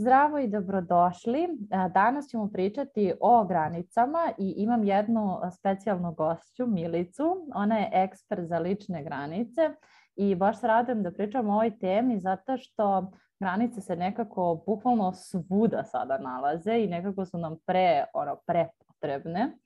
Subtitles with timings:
[0.00, 1.48] Zdravo i dobrodošli.
[1.94, 7.46] Danas ćemo pričati o granicama i imam jednu specijalnu gošću, Milicu.
[7.54, 9.70] Ona je ekspert za lične granice
[10.16, 15.12] i baš se radujem da pričam o ovoj temi zato što granice se nekako bukvalno
[15.12, 19.58] svuda sada nalaze i nekako su nam pre, ono, prepotrebne.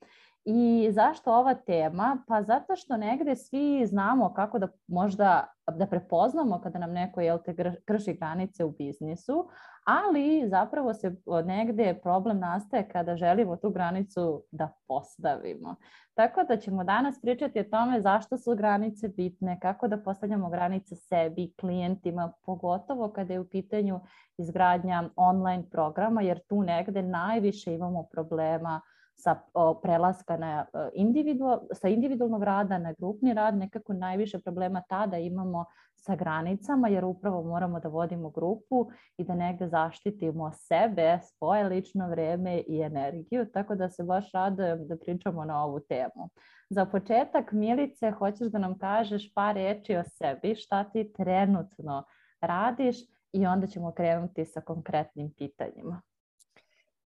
[0.45, 2.17] I zašto ova tema?
[2.29, 7.39] Pa zato što negde svi znamo kako da možda da prepoznamo kada nam neko jel
[7.45, 9.49] te krši granice u biznisu,
[9.85, 15.75] ali zapravo se negde problem nastaje kada želimo tu granicu da postavimo.
[16.15, 20.97] Tako da ćemo danas pričati o tome zašto su granice bitne, kako da postavljamo granice
[20.97, 24.01] sebi, klijentima, pogotovo kada je u pitanju
[24.39, 28.81] izgradnja online programa, jer tu negde najviše imamo problema
[29.15, 29.37] sa
[29.83, 35.65] prelaska na e, individual, sa individualnog rada na grupni rad, nekako najviše problema tada imamo
[35.97, 42.09] sa granicama, jer upravo moramo da vodimo grupu i da negde zaštitimo sebe, svoje lično
[42.09, 46.29] vreme i energiju, tako da se baš radujem da pričamo na ovu temu.
[46.71, 52.05] Za početak, Milice, hoćeš da nam kažeš par reči o sebi, šta ti trenutno
[52.41, 52.97] radiš
[53.33, 56.03] i onda ćemo krenuti sa konkretnim pitanjima.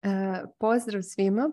[0.04, 1.52] E, pozdrav svima.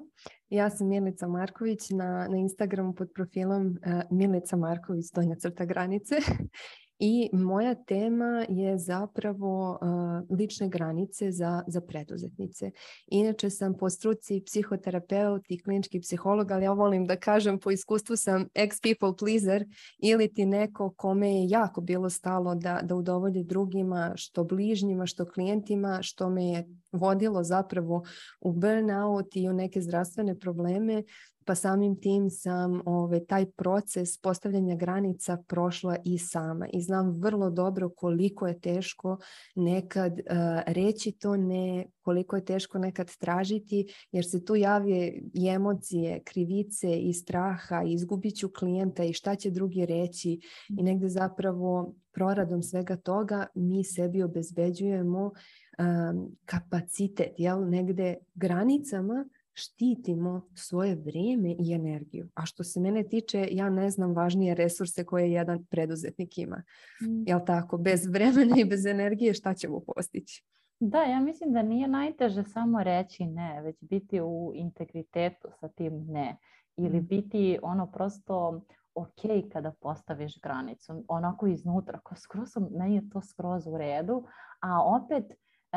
[0.48, 6.16] Ja sam Milica Marković na, na Instagramu pod profilom e, Milica Marković donja crta granice
[6.98, 12.70] I moja tema je zapravo uh, lične granice za, za preduzetnice.
[13.06, 18.16] Inače sam po struci psihoterapeut i klinički psiholog, ali ja volim da kažem po iskustvu
[18.16, 19.64] sam ex-people pleaser
[19.98, 25.26] ili ti neko kome je jako bilo stalo da, da udovolji drugima, što bližnjima, što
[25.26, 28.04] klijentima, što me je vodilo zapravo
[28.40, 31.02] u burnout i u neke zdravstvene probleme
[31.46, 37.50] pa samim tim sam ovaj, taj proces postavljanja granica prošla i sama i znam vrlo
[37.50, 39.18] dobro koliko je teško
[39.54, 40.18] nekad uh,
[40.66, 46.98] reći to ne, koliko je teško nekad tražiti jer se tu javi i emocije, krivice
[46.98, 52.62] i straha i izgubit ću klijenta i šta će drugi reći i negde zapravo proradom
[52.62, 55.30] svega toga mi sebi obezbeđujemo
[55.78, 59.24] um, kapacitet, jel, negde granicama
[59.56, 62.28] štitimo svoje vrijeme i energiju.
[62.34, 66.62] A što se mene tiče, ja ne znam važnije resurse koje jedan preduzetnik ima.
[67.02, 67.28] Mm.
[67.28, 67.78] Jel tako?
[67.78, 70.44] Bez vremena i bez energije šta ćemo postići?
[70.80, 76.06] Da, ja mislim da nije najteže samo reći ne, već biti u integritetu sa tim
[76.08, 76.36] ne.
[76.76, 77.06] Ili mm.
[77.06, 78.62] biti ono prosto
[78.94, 84.24] ok kada postaviš granicu, onako iznutra, ko skroz, meni je to skroz u redu,
[84.60, 85.24] a opet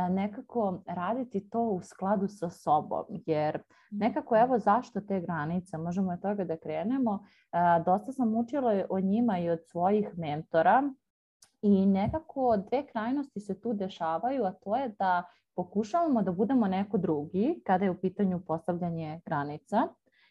[0.10, 3.62] nekako raditi to u skladu sa sobom, jer
[3.92, 9.00] nekako evo zašto te granice, možemo od toga da krenemo, e, dosta sam učila o
[9.00, 10.94] njima i od svojih mentora
[11.62, 15.24] i nekako dve krajnosti se tu dešavaju, a to je da
[15.56, 19.88] pokušavamo da budemo neko drugi kada je u pitanju postavljanje granica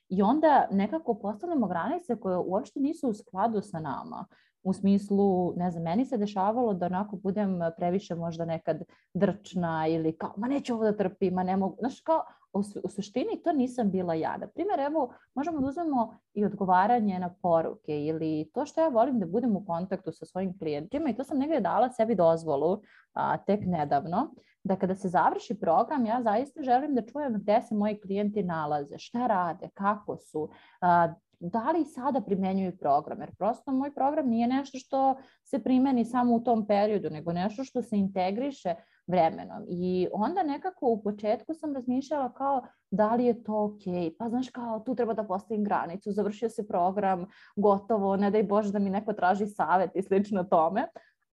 [0.08, 4.24] i onda nekako postavljamo granice koje uopšte nisu u skladu sa nama
[4.62, 8.82] u smislu, ne znam, meni se dešavalo da onako budem previše možda nekad
[9.14, 13.42] drčna ili kao, ma neću ovo da trpim, ma ne mogu, znaš kao, u, suštini
[13.44, 14.36] to nisam bila ja.
[14.36, 19.18] Na primjer, evo, možemo da uzmemo i odgovaranje na poruke ili to što ja volim
[19.20, 22.82] da budem u kontaktu sa svojim klijentima i to sam negdje dala sebi dozvolu
[23.12, 27.74] a, tek nedavno, da kada se završi program, ja zaista želim da čujem gde se
[27.74, 30.48] moji klijenti nalaze, šta rade, kako su,
[30.80, 36.04] a, da li sada primenjuju program, jer prosto moj program nije nešto što se primeni
[36.04, 38.74] samo u tom periodu, nego nešto što se integriše
[39.06, 39.64] vremenom.
[39.68, 44.50] I onda nekako u početku sam razmišljala kao da li je to ok, pa znaš
[44.50, 48.90] kao tu treba da postavim granicu, završio se program, gotovo, ne daj Bože da mi
[48.90, 50.88] neko traži savet i slično tome.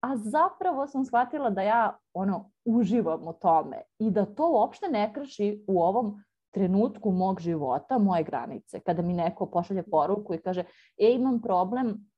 [0.01, 5.13] A zapravo sam shvatila da ja ono uživam u tome i da to uopšte ne
[5.13, 8.79] krši u ovom trenutku mog života, moje granice.
[8.79, 10.63] Kada mi neko pošalje poruku i kaže,
[10.97, 12.09] e, imam problem,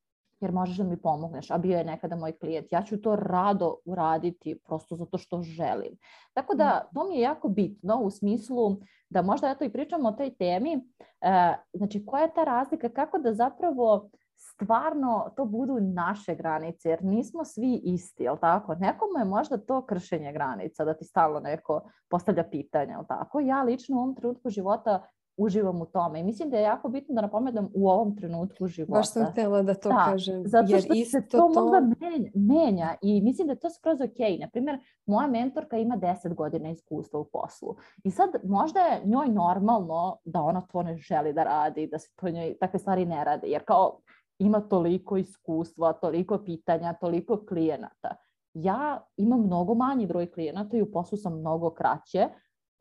[0.41, 2.67] jer možeš da mi pomogneš, a bio je nekada moj klijent.
[2.71, 5.97] Ja ću to rado uraditi prosto zato što želim.
[6.33, 8.77] Tako da to mi je jako bitno u smislu
[9.09, 10.73] da možda eto i pričamo o toj temi.
[10.73, 14.09] E, znači koja je ta razlika, kako da zapravo
[14.41, 18.75] stvarno to budu naše granice, jer nismo svi isti, jel tako?
[18.75, 23.39] Nekomu je možda to kršenje granica, da ti stalno neko postavlja pitanja, jel tako?
[23.39, 25.01] Ja lično u ovom trenutku života
[25.37, 26.19] uživam u tome.
[26.19, 28.99] I mislim da je jako bitno da napomenam u ovom trenutku života.
[28.99, 30.43] Baš sam htjela da to da, kažem.
[30.45, 34.01] Zato što jer se to, to možda menja, menja i mislim da je to skroz
[34.01, 34.39] ok.
[34.39, 37.75] Naprimjer, moja mentorka ima 10 godina iskustva u poslu.
[38.03, 42.09] I sad možda je njoj normalno da ona to ne želi da radi, da se
[42.15, 43.47] to njoj takve stvari ne rade.
[43.47, 43.99] Jer kao
[44.41, 48.15] ima toliko iskustva, toliko pitanja, toliko klijenata.
[48.53, 52.29] ja imam mnogo manji broj klijenata i u poslu sam mnogo kraće,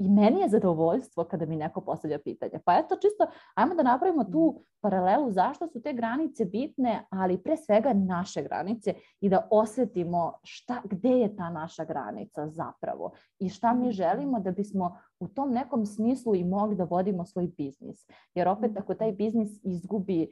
[0.00, 2.60] i meni je zadovoljstvo kada mi neko postavlja pitanje.
[2.64, 4.62] Pa eto, čisto, ajmo da napravimo tu mm.
[4.80, 10.82] paralelu zašto su te granice bitne, ali pre svega naše granice i da osetimo šta,
[10.84, 13.92] gde je ta naša granica zapravo i šta mi mm.
[13.92, 18.06] želimo da bismo u tom nekom smislu i mogli da vodimo svoj biznis.
[18.34, 20.30] Jer opet ako taj biznis izgubi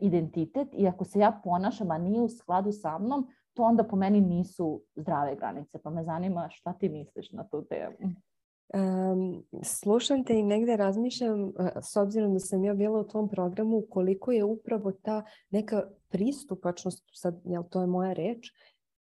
[0.00, 3.96] identitet i ako se ja ponašam, a nije u skladu sa mnom, to onda po
[3.96, 5.78] meni nisu zdrave granice.
[5.82, 7.96] Pa me zanima šta ti misliš na tu temu.
[8.74, 11.52] Um, slušam te i negde razmišljam,
[11.92, 17.04] s obzirom da sam ja bila u tom programu, koliko je upravo ta neka pristupačnost,
[17.12, 18.52] sad, jel, to je moja reč,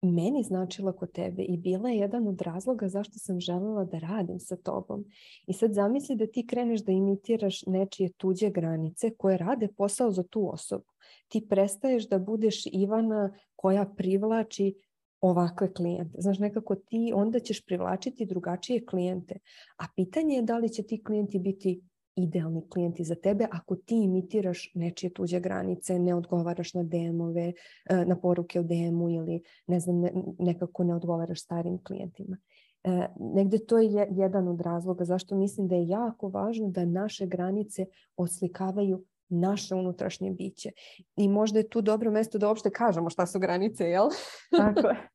[0.05, 4.39] meni značila kod tebe i bila je jedan od razloga zašto sam želela da radim
[4.39, 5.05] sa tobom.
[5.47, 10.23] I sad zamisli da ti kreneš da imitiraš nečije tuđe granice koje rade posao za
[10.23, 10.91] tu osobu.
[11.27, 14.73] Ti prestaješ da budeš Ivana koja privlači
[15.21, 16.21] ovakve klijente.
[16.21, 19.39] Znaš, nekako ti onda ćeš privlačiti drugačije klijente.
[19.77, 21.81] A pitanje je da li će ti klijenti biti
[22.15, 27.53] idealni klijenti za tebe ako ti imitiraš nečije tuđe granice, ne odgovaraš na DM-ove,
[27.85, 30.03] e, na poruke u DM-u ili ne znam,
[30.39, 32.37] nekako ne odgovaraš starim klijentima.
[32.83, 37.25] E, negde to je jedan od razloga zašto mislim da je jako važno da naše
[37.25, 37.85] granice
[38.17, 40.71] oslikavaju naše unutrašnje biće.
[41.15, 44.09] I možda je tu dobro mesto da uopšte kažemo šta su granice, jel?
[44.57, 45.09] Tako je.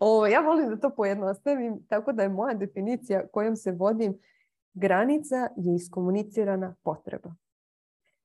[0.00, 4.18] o, ja volim da to pojednostavim, tako da je moja definicija kojom se vodim
[4.76, 7.34] granica je iskomunicirana potreba.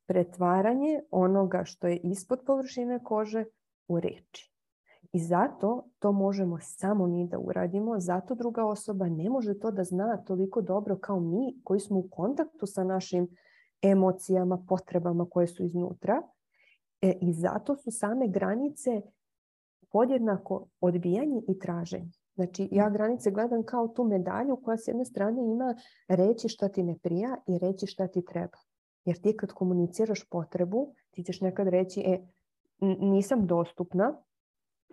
[0.05, 3.45] Pretvaranje onoga što je ispod površine kože
[3.87, 4.51] u reči.
[5.13, 9.83] I zato to možemo samo mi da uradimo, zato druga osoba ne može to da
[9.83, 13.27] zna toliko dobro kao mi koji smo u kontaktu sa našim
[13.81, 16.21] emocijama, potrebama koje su iznutra.
[17.01, 19.01] E, I zato su same granice
[19.91, 22.20] podjednako odbijanje i traženje.
[22.35, 25.75] Znači, ja granice gledam kao tu medalju koja s jedne strane ima
[26.07, 28.57] reći šta ti ne prija i reći šta ti treba.
[29.05, 32.27] Jer ti kad komuniciraš potrebu, ti ćeš nekad reći, e,
[32.99, 34.13] nisam dostupna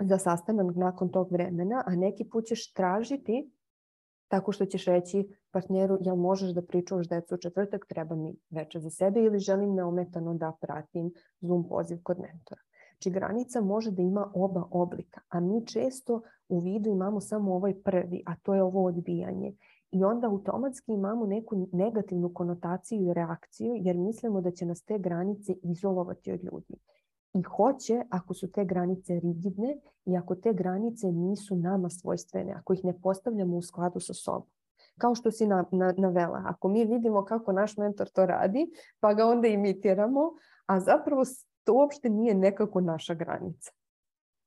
[0.00, 3.50] za sastanak nakon tog vremena, a neki put ćeš tražiti
[4.28, 8.80] tako što ćeš reći partneru jel možeš da pričuvaš decu u četvrtak, treba mi veče
[8.80, 12.60] za sebe ili želim neometano da pratim Zoom poziv kod mentora.
[12.98, 17.74] Znači granica može da ima oba oblika, a mi često u vidu imamo samo ovaj
[17.82, 19.54] prvi, a to je ovo odbijanje.
[19.90, 24.98] I onda automatski imamo neku negativnu konotaciju i reakciju jer mislimo da će nas te
[24.98, 26.74] granice izolovati od ljudi.
[27.34, 32.72] I hoće ako su te granice rigidne i ako te granice nisu nama svojstvene, ako
[32.72, 34.48] ih ne postavljamo u skladu sa sobom.
[34.98, 39.14] Kao što si na, na, navela, ako mi vidimo kako naš mentor to radi, pa
[39.14, 40.20] ga onda imitiramo,
[40.66, 41.24] a zapravo
[41.68, 43.70] to uopšte nije nekako naša granica.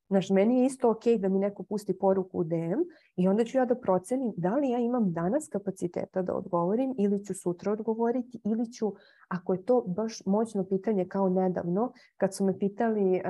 [0.10, 2.82] Znaš, meni je isto ok da mi neko pusti poruku u DM
[3.16, 7.26] i onda ću ja da procenim da li ja imam danas kapaciteta da odgovorim ili
[7.26, 8.94] ću sutra odgovoriti ili ću,
[9.28, 13.22] ako je to baš moćno pitanje kao nedavno, kad su me pitali,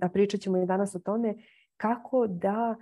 [0.00, 1.34] a pričat ćemo i danas o tome,
[1.76, 2.76] kako da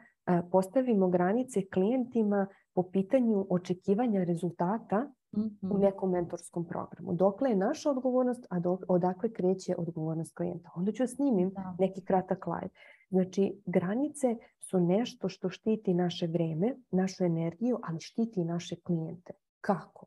[0.50, 5.72] postavimo granice klijentima po pitanju očekivanja rezultata mm-hmm.
[5.72, 7.12] u nekom mentorskom programu.
[7.12, 10.70] Dokle je naša odgovornost, a dok, odakle kreće odgovornost klijenta.
[10.74, 11.76] Onda ću snimim da.
[11.78, 12.70] neki kratak live.
[13.10, 19.32] Znači, granice su nešto što štiti naše vreme, našu energiju, ali štiti i naše klijente.
[19.60, 20.06] Kako?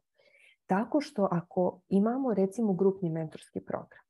[0.66, 4.04] Tako što ako imamo recimo grupni mentorski program,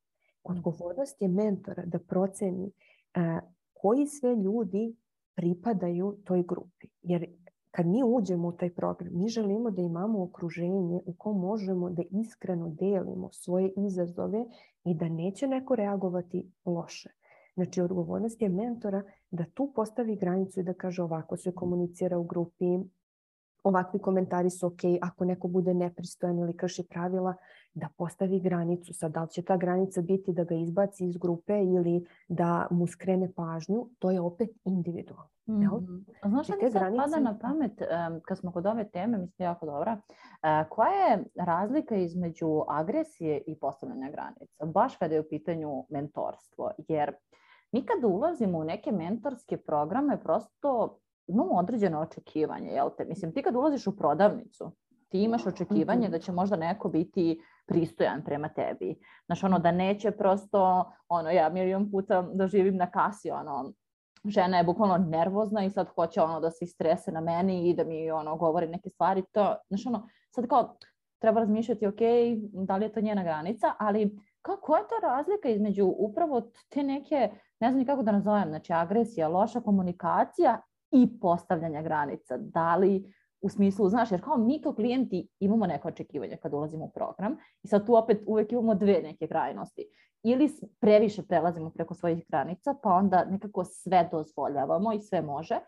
[0.43, 4.95] odgovornost je mentora da proceni uh, koji sve ljudi
[5.35, 6.87] pripadaju toj grupi.
[7.01, 7.25] Jer
[7.71, 12.03] kad mi uđemo u taj program, mi želimo da imamo okruženje u kom možemo da
[12.11, 14.45] iskreno delimo svoje izazove
[14.83, 17.09] i da neće neko reagovati loše.
[17.53, 22.23] Znači, odgovornost je mentora da tu postavi granicu i da kaže ovako se komunicira u
[22.23, 22.79] grupi,
[23.63, 27.33] ovakvi komentari su ok, ako neko bude nepristojan ili krši pravila,
[27.73, 28.93] da postavi granicu.
[28.93, 32.87] Sad, da li će ta granica biti da ga izbaci iz grupe ili da mu
[32.87, 35.29] skrene pažnju, to je opet individualno.
[35.47, 36.03] Mm -hmm.
[36.21, 37.03] A znaš šta mi sad granice...
[37.03, 41.23] pada na pamet, um, kad smo kod ove teme, mislim jako dobra, uh, koja je
[41.35, 44.65] razlika između agresije i postavljanja granica?
[44.65, 47.13] Baš kada je u pitanju mentorstvo, jer
[47.71, 50.97] mi kada ulazimo u neke mentorske programe, prosto
[51.29, 53.05] imamo određene očekivanje, jel te?
[53.05, 54.71] Mislim, ti kad ulaziš u prodavnicu,
[55.09, 56.11] ti imaš očekivanje mhm.
[56.11, 58.95] da će možda neko biti pristojan prema tebi.
[59.25, 63.73] Znaš, ono, da neće prosto, ono, ja milion puta doživim na kasi, ono,
[64.25, 67.83] žena je bukvalno nervozna i sad hoće ono da se istrese na meni i da
[67.83, 69.23] mi ono govori neke stvari.
[69.31, 70.77] To, znaš, ono, sad kao,
[71.19, 71.99] treba razmišljati, ok,
[72.67, 77.29] da li je to njena granica, ali kako je ta razlika između upravo te neke,
[77.59, 82.37] ne znam kako da nazovem, znači agresija, loša komunikacija i postavljanja granica.
[82.37, 86.85] Da li u smislu, znaš, jer kao mi kao klijenti imamo neko očekivanje kad ulazimo
[86.85, 89.85] u program i sad tu opet uvek imamo dve neke krajnosti.
[90.23, 95.59] Ili previše prelazimo preko svojih granica, pa onda nekako sve dozvoljavamo i sve može,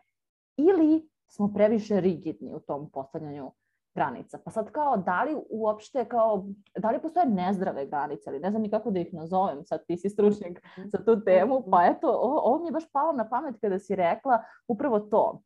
[0.58, 3.51] ili smo previše rigidni u tom postavljanju
[3.95, 4.38] granica.
[4.45, 6.45] Pa sad kao, da li uopšte, kao,
[6.77, 9.98] da li postoje nezdrave granice, ali ne znam ni kako da ih nazovem, sad ti
[9.98, 13.55] si stručnjak za tu temu, pa eto, ovo, ovo mi je baš palo na pamet
[13.62, 15.41] kada si rekla upravo to,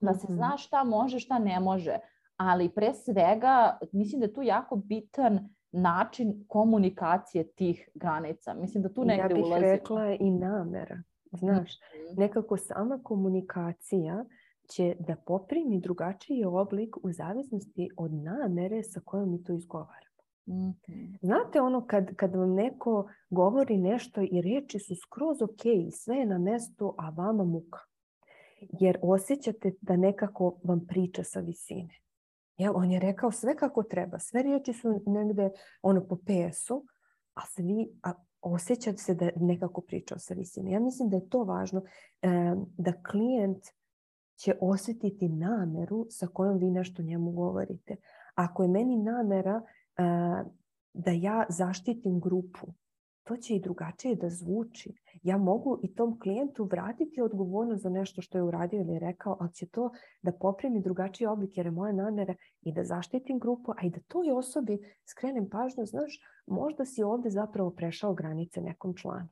[0.00, 1.98] da se zna šta može, šta ne može,
[2.36, 8.54] ali pre svega mislim da je tu jako bitan način komunikacije tih granica.
[8.54, 9.56] Mislim da tu negde ulazimo.
[9.56, 11.02] Ja bih rekla i namera.
[11.32, 11.72] Znaš,
[12.16, 14.24] nekako sama komunikacija
[14.68, 20.14] će da poprimi drugačiji oblik u zavisnosti od namere sa kojom mi to izgovaramo.
[20.48, 21.18] Mm-hmm.
[21.22, 26.26] Znate ono kad, kad vam neko govori nešto i reči su skroz ok, sve je
[26.26, 27.78] na mestu, a vama muka.
[28.80, 32.00] Jer osjećate da nekako vam priča sa visine.
[32.58, 35.50] Jel, on je rekao sve kako treba, sve riječi su negde
[35.82, 36.86] ono po pesu,
[37.34, 40.70] a svi, a osjećate se da nekako priča sa visine.
[40.70, 41.82] Ja mislim da je to važno,
[42.22, 42.28] e,
[42.78, 43.64] da klijent
[44.36, 47.96] će osjetiti nameru sa kojom vi nešto njemu govorite.
[48.34, 50.50] Ako je meni namera uh,
[50.92, 52.66] da ja zaštitim grupu,
[53.24, 54.94] to će i drugačije da zvuči.
[55.22, 59.52] Ja mogu i tom klijentu vratiti odgovornost za nešto što je uradio ili rekao, ali
[59.52, 59.90] će to
[60.22, 64.00] da poprimi drugačiji oblik jer je moja namera i da zaštitim grupu, a i da
[64.08, 69.28] toj osobi skrenem pažnju, znaš, možda si ovde zapravo prešao granice nekom članu.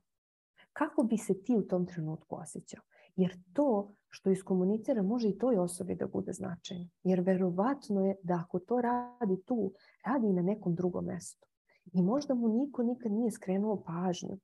[0.73, 2.81] Kako bi se ti u tom trenutku osjećao?
[3.15, 6.89] Jer to što iskomunicira može i toj osobi da bude značajno.
[7.03, 9.73] Jer verovatno je da ako to radi tu,
[10.05, 11.47] radi i na nekom drugom mestu.
[11.93, 14.37] I možda mu niko nikad nije skrenuo pažnju.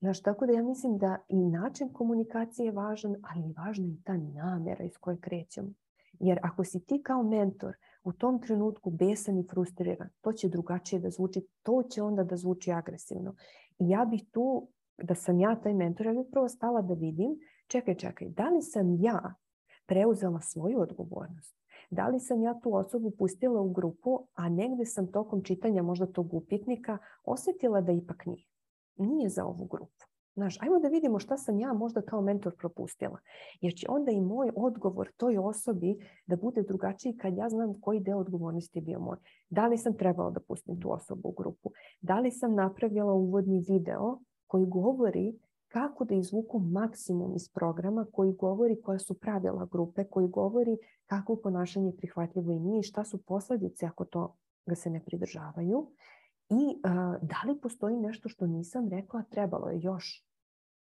[0.00, 4.02] Znaš, tako da ja mislim da i način komunikacije je važan, ali je važna i
[4.04, 5.68] ta namera iz koje krećemo.
[6.20, 11.00] Jer ako si ti kao mentor u tom trenutku besan i frustriran, to će drugačije
[11.00, 13.34] da zvuči, to će onda da zvuči agresivno.
[13.78, 14.68] I ja bih tu,
[14.98, 18.62] da sam ja taj mentor, ja bih prvo stala da vidim čekaj, čekaj, da li
[18.62, 19.34] sam ja
[19.86, 21.56] preuzela svoju odgovornost?
[21.90, 26.06] Da li sam ja tu osobu pustila u grupu, a negde sam tokom čitanja možda
[26.06, 28.44] tog upitnika osetila da ipak nije.
[28.96, 30.04] Nije za ovu grupu.
[30.34, 33.18] Znaš, ajmo da vidimo šta sam ja možda kao mentor propustila.
[33.60, 35.96] Jer će onda i moj odgovor toj osobi
[36.26, 39.16] da bude drugačiji kad ja znam koji deo odgovornosti je bio moj.
[39.50, 41.70] Da li sam trebala da pustim tu osobu u grupu?
[42.00, 45.38] Da li sam napravila uvodni video koji govori
[45.76, 51.36] kako da izvuku maksimum iz programa koji govori koja su pravila grupe, koji govori kako
[51.36, 55.90] ponašanje je prihvatljivo i nije, šta su posledice ako to ga se ne pridržavaju
[56.48, 60.26] i a, da li postoji nešto što nisam rekla, trebalo je još.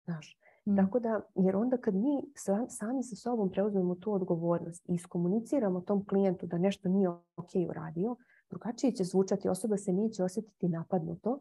[0.04, 0.76] Znaš, Mm.
[0.76, 2.22] Tako da, jer onda kad mi
[2.68, 8.16] sami sa sobom preuzmemo tu odgovornost i iskomuniciramo tom klijentu da nešto nije ok uradio,
[8.50, 11.40] drugačije će zvučati, osoba se neće osjetiti napadnuto,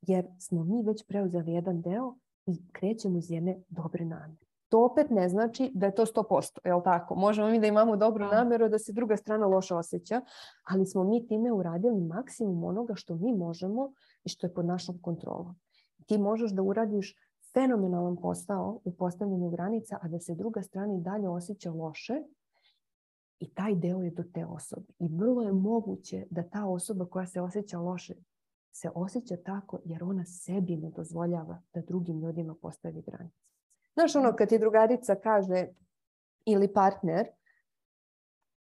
[0.00, 2.14] jer smo mi već preuzeli jedan deo
[2.46, 4.44] i krećemo iz jedne dobre namere.
[4.68, 7.14] To opet ne znači da je to 100%, je li tako?
[7.14, 8.36] Možemo mi da imamo dobru da.
[8.36, 10.20] nameru da se druga strana loše osjeća,
[10.64, 13.92] ali smo mi time uradili maksimum onoga što mi možemo
[14.24, 15.54] i što je pod našom kontrolom.
[16.06, 17.14] Ti možeš da uradiš
[17.52, 22.22] fenomenalan posao u postavljanju granica, a da se druga strana i dalje osjeća loše
[23.38, 24.86] i taj deo je do te osobe.
[24.98, 28.14] I vrlo je moguće da ta osoba koja se osjeća loše
[28.74, 33.44] se osjeća tako jer ona sebi ne dozvoljava da drugim ljudima postavi granice.
[33.94, 35.66] Znaš ono kad ti drugarica kaže
[36.46, 37.26] ili partner,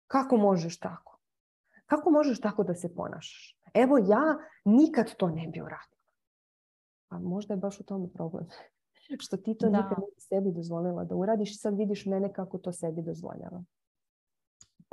[0.08, 1.20] kako možeš tako?
[1.86, 3.60] Kako možeš tako da se ponašaš?
[3.74, 6.02] Evo ja nikad to ne bi uradila.
[7.08, 8.48] Pa možda je baš u tome problem.
[9.24, 9.78] Što ti to da.
[9.78, 13.64] nikad ne sebi dozvolila da uradiš i sad vidiš mene kako to sebi dozvoljava.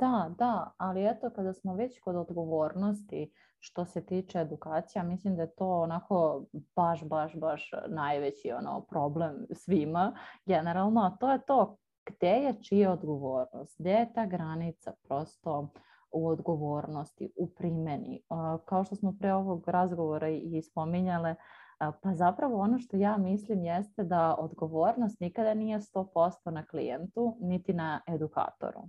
[0.01, 5.41] Da, da, ali eto kada smo već kod odgovornosti, što se tiče edukacija, mislim da
[5.41, 10.13] je to onako baš, baš, baš najveći ono problem svima
[10.45, 15.69] generalno, a to je to gde je čija odgovornost, gde je ta granica prosto
[16.11, 18.23] u odgovornosti, u primjeni.
[18.65, 21.35] Kao što smo pre ovog razgovora i spominjale,
[21.77, 27.73] pa zapravo ono što ja mislim jeste da odgovornost nikada nije 100% na klijentu, niti
[27.73, 28.81] na edukatoru.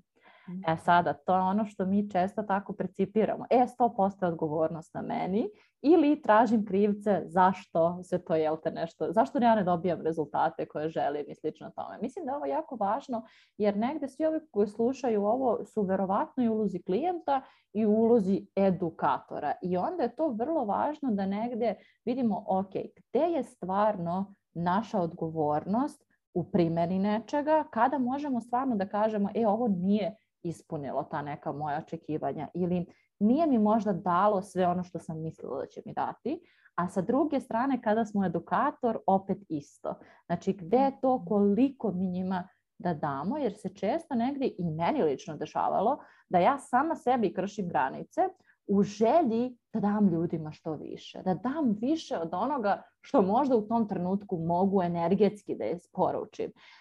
[0.66, 3.44] E sada, to je ono što mi često tako precipiramo.
[3.50, 5.48] E, 100% je odgovornost na meni
[5.82, 10.88] ili tražim krivce zašto se to, jel te nešto, zašto ja ne dobijam rezultate koje
[10.88, 11.98] želim i slično tome.
[12.00, 13.24] Mislim da je ovo jako važno
[13.58, 19.52] jer negde svi ovi koji slušaju ovo su verovatno i ulozi klijenta i ulozi edukatora.
[19.62, 26.04] I onda je to vrlo važno da negde vidimo, ok, gde je stvarno naša odgovornost
[26.34, 31.78] u primjeni nečega, kada možemo stvarno da kažemo, e, ovo nije ispunilo ta neka moja
[31.78, 32.86] očekivanja ili
[33.18, 36.40] nije mi možda dalo sve ono što sam mislila da će mi dati,
[36.74, 39.94] a sa druge strane kada smo edukator opet isto.
[40.26, 45.02] Znači gde je to koliko mi njima da damo, jer se često negdje i meni
[45.02, 48.20] lično dešavalo da ja sama sebi kršim granice
[48.66, 53.62] u želji da dam ljudima što više, da dam više od onoga što možda u
[53.62, 55.78] tom trenutku mogu energetski da je.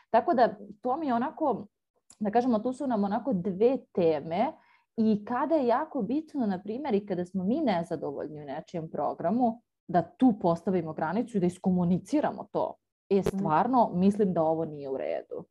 [0.10, 1.68] Tako da to mi je onako,
[2.24, 4.52] da kažemo, tu su nam onako dve teme
[4.98, 9.62] i kada je jako bitno, na primjer, i kada smo mi nezadovoljni u nečijem programu,
[9.88, 12.76] da tu postavimo granicu i da iskomuniciramo to.
[13.10, 13.28] E, mhm.
[13.28, 15.46] stvarno, mislim da ovo nije u redu.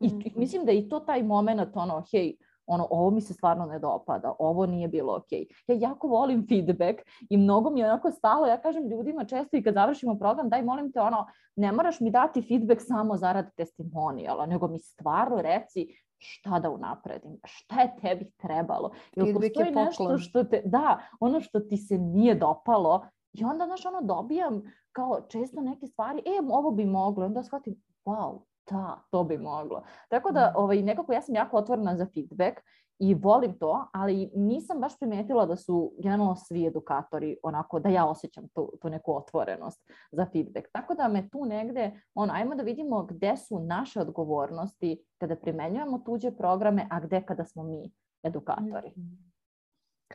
[0.00, 0.28] I mhm.
[0.36, 2.36] mislim da i to taj moment, ono, hej,
[2.72, 5.32] ono, ovo mi se stvarno ne dopada, ovo nije bilo ok.
[5.66, 6.98] Ja jako volim feedback
[7.30, 10.62] i mnogo mi je onako stalo, ja kažem ljudima često i kad završimo program, daj
[10.62, 11.26] molim te ono,
[11.56, 15.88] ne moraš mi dati feedback samo zarad testimonijala, nego mi stvarno reci
[16.18, 18.90] šta da unapredim, šta je tebi trebalo.
[19.16, 23.86] Jel postoji nešto što te, da, ono što ti se nije dopalo i onda, znaš,
[23.86, 24.62] ono, dobijam
[24.92, 29.82] kao često neke stvari, e, ovo bi moglo, onda shvatim, wow, da, to bi moglo.
[30.08, 30.60] Tako da, mm.
[30.60, 32.60] ovaj, nekako ja sam jako otvorena za feedback
[32.98, 38.06] i volim to, ali nisam baš primetila da su generalno svi edukatori onako, da ja
[38.06, 40.68] osjećam tu, tu neku otvorenost za feedback.
[40.72, 45.98] Tako da me tu negde, ono, ajmo da vidimo gde su naše odgovornosti kada primenjujemo
[45.98, 47.92] tuđe programe, a gde kada smo mi
[48.22, 48.92] edukatori.
[48.96, 49.31] Mm.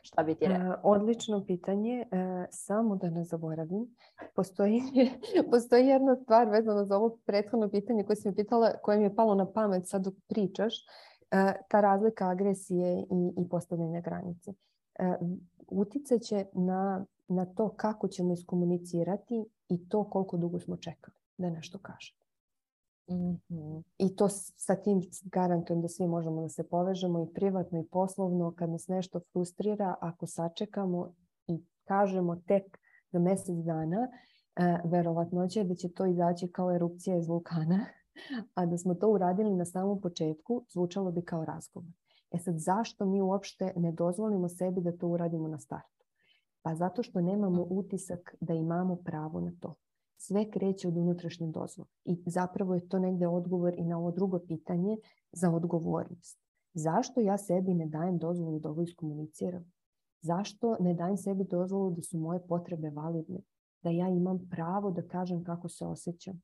[0.02, 0.76] Šta bi ti e, rekao?
[0.82, 2.00] Odlično pitanje.
[2.00, 2.06] E,
[2.50, 3.94] samo da ne zaboravim.
[4.34, 4.82] Postoji,
[5.50, 9.34] postoji jedna stvar vezana za ovo prethodno pitanje koje sam pitala, koje mi je palo
[9.34, 10.74] na pamet sad dok pričaš.
[11.30, 14.52] E, ta razlika agresije i, i postavljanja granice.
[15.68, 21.50] Uticat će na, na to kako ćemo iskomunicirati i to koliko dugo smo čekali da
[21.50, 21.78] nešto
[23.10, 23.80] Mhm.
[23.98, 28.54] I to sa tim garantujem da svi možemo da se povežemo i privatno i poslovno
[28.56, 31.12] kad nas nešto frustrira, ako sačekamo
[31.46, 32.78] i kažemo tek
[33.12, 34.08] za mjesec dana,
[34.56, 37.86] e, verovatno će da će to izaći kao erupcija iz vulkana,
[38.54, 41.92] a da smo to uradili na samom početku, zvučalo bi kao razgovor.
[42.30, 46.04] E sad, zašto mi uopšte ne dozvolimo sebi da to uradimo na startu?
[46.62, 49.74] Pa zato što nemamo utisak da imamo pravo na to
[50.18, 51.88] sve kreće od unutrašnje dozvole.
[52.04, 54.96] I zapravo je to negdje odgovor i na ovo drugo pitanje
[55.32, 56.38] za odgovornost.
[56.74, 59.72] Zašto ja sebi ne dajem dozvolu da ovo iskomuniciram?
[60.20, 63.40] Zašto ne dajem sebi dozvolu da su moje potrebe validne?
[63.82, 66.42] Da ja imam pravo da kažem kako se osjećam?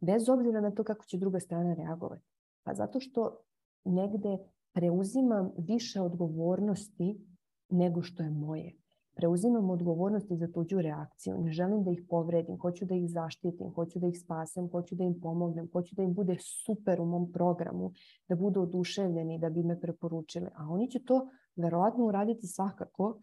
[0.00, 2.24] Bez obzira na to kako će druga strana reagovati.
[2.64, 3.38] Pa zato što
[3.84, 4.38] negde
[4.72, 7.26] preuzimam više odgovornosti
[7.70, 8.72] nego što je moje
[9.18, 11.38] preuzimam odgovornosti za tuđu reakciju.
[11.38, 15.04] Ne želim da ih povredim, hoću da ih zaštitim, hoću da ih spasem, hoću da
[15.04, 17.90] im pomognem, hoću da im bude super u mom programu,
[18.28, 20.46] da budu oduševljeni, da bi me preporučili.
[20.54, 23.18] A oni će to verovatno uraditi svakako,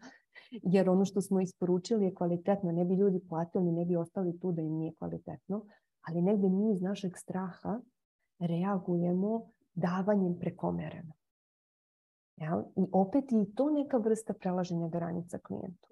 [0.62, 2.72] jer ono što smo isporučili je kvalitetno.
[2.72, 5.64] Ne bi ljudi platili, ne bi ostali tu da im nije kvalitetno,
[6.08, 7.80] ali negdje mi iz našeg straha
[8.38, 9.42] reagujemo
[9.74, 11.15] davanjem prekomereno.
[12.76, 15.88] I opet je to neka vrsta prelaženja granica klijentu.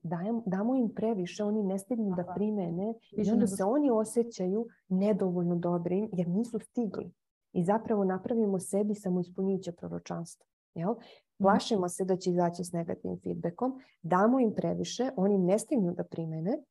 [0.46, 6.10] damo im previše, oni ne stignu da primene i onda se oni osjećaju nedovoljno dobrim
[6.12, 7.12] jer nisu stigli.
[7.52, 10.46] I zapravo napravimo sebi samoispunjujuće proročanstvo.
[10.74, 10.90] Jel?
[10.90, 11.00] Mhm.
[11.38, 16.04] Plašimo se da će izaći s negativnim feedbackom, damo im previše, oni ne stignu da
[16.04, 16.62] primene,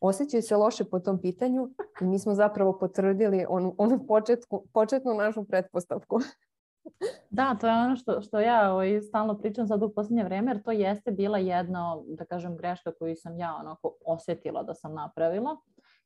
[0.00, 1.68] osjećaju se loše po tom pitanju
[2.00, 4.06] i mi smo zapravo potvrdili onu, onu
[4.72, 6.18] početnu našu pretpostavku.
[7.30, 10.62] Da, to je ono što, što ja ovaj, stalno pričam sad u posljednje vrijeme, jer
[10.62, 15.56] to jeste bila jedna, da kažem, greška koju sam ja onako osjetila da sam napravila.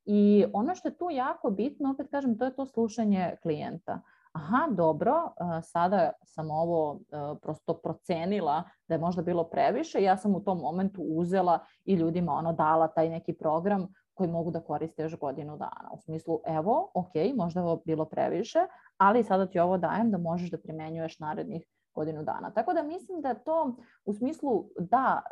[0.05, 4.01] I ono što je tu jako bitno, opet kažem, to je to slušanje klijenta.
[4.33, 5.15] Aha, dobro,
[5.63, 7.01] sada sam ovo
[7.43, 10.03] prosto procenila da je možda bilo previše.
[10.03, 14.51] Ja sam u tom momentu uzela i ljudima ono dala taj neki program koji mogu
[14.51, 15.91] da koriste još godinu dana.
[15.93, 18.59] U smislu, evo, ok, možda je ovo bilo previše,
[18.97, 22.51] ali sada ti ovo dajem da možeš da primenjuješ narednih godinu dana.
[22.51, 25.23] Tako da mislim da to u smislu da,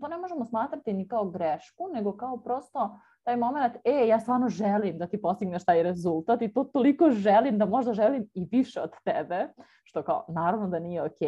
[0.00, 4.48] to ne možemo smatrati ni kao grešku, nego kao prosto taj moment, e, ja stvarno
[4.48, 8.80] želim da ti postigneš taj rezultat i to toliko želim da možda želim i više
[8.80, 9.48] od tebe,
[9.84, 11.20] što kao naravno da nije ok.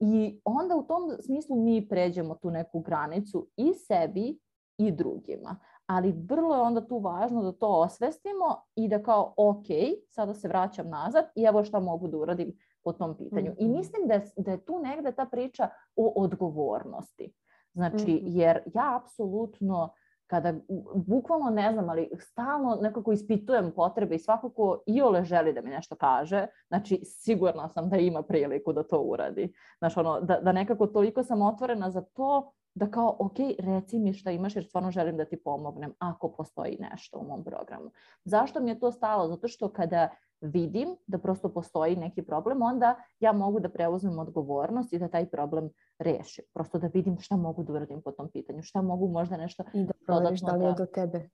[0.00, 4.38] I onda u tom smislu mi pređemo tu neku granicu i sebi
[4.78, 9.66] i drugima ali vrlo je onda tu važno da to osvestimo i da kao ok,
[10.10, 13.54] sada se vraćam nazad i evo šta mogu da uradim po tom pitanju.
[13.58, 13.76] I mhm.
[13.76, 17.32] mislim da je, da je tu negde ta priča o odgovornosti.
[17.72, 18.26] Znači, mhm.
[18.26, 19.92] jer ja apsolutno
[20.26, 20.54] kada
[20.94, 25.70] bukvalno ne znam, ali stalno nekako ispitujem potrebe i svakako i ole želi da mi
[25.70, 29.54] nešto kaže, znači sigurna sam da ima priliku da to uradi.
[29.78, 34.12] Znači ono, da, da nekako toliko sam otvorena za to da kao, ok, reci mi
[34.12, 37.90] šta imaš jer stvarno želim da ti pomognem ako postoji nešto u mom programu.
[38.24, 39.28] Zašto mi je to stalo?
[39.28, 40.08] Zato što kada
[40.40, 45.26] vidim da prosto postoji neki problem, onda ja mogu da preuzmem odgovornost i da taj
[45.30, 46.44] problem rešim.
[46.54, 49.64] Prosto da vidim šta mogu da uradim po tom pitanju, šta mogu možda nešto...
[49.72, 51.28] I da proveriš da li je do tebe.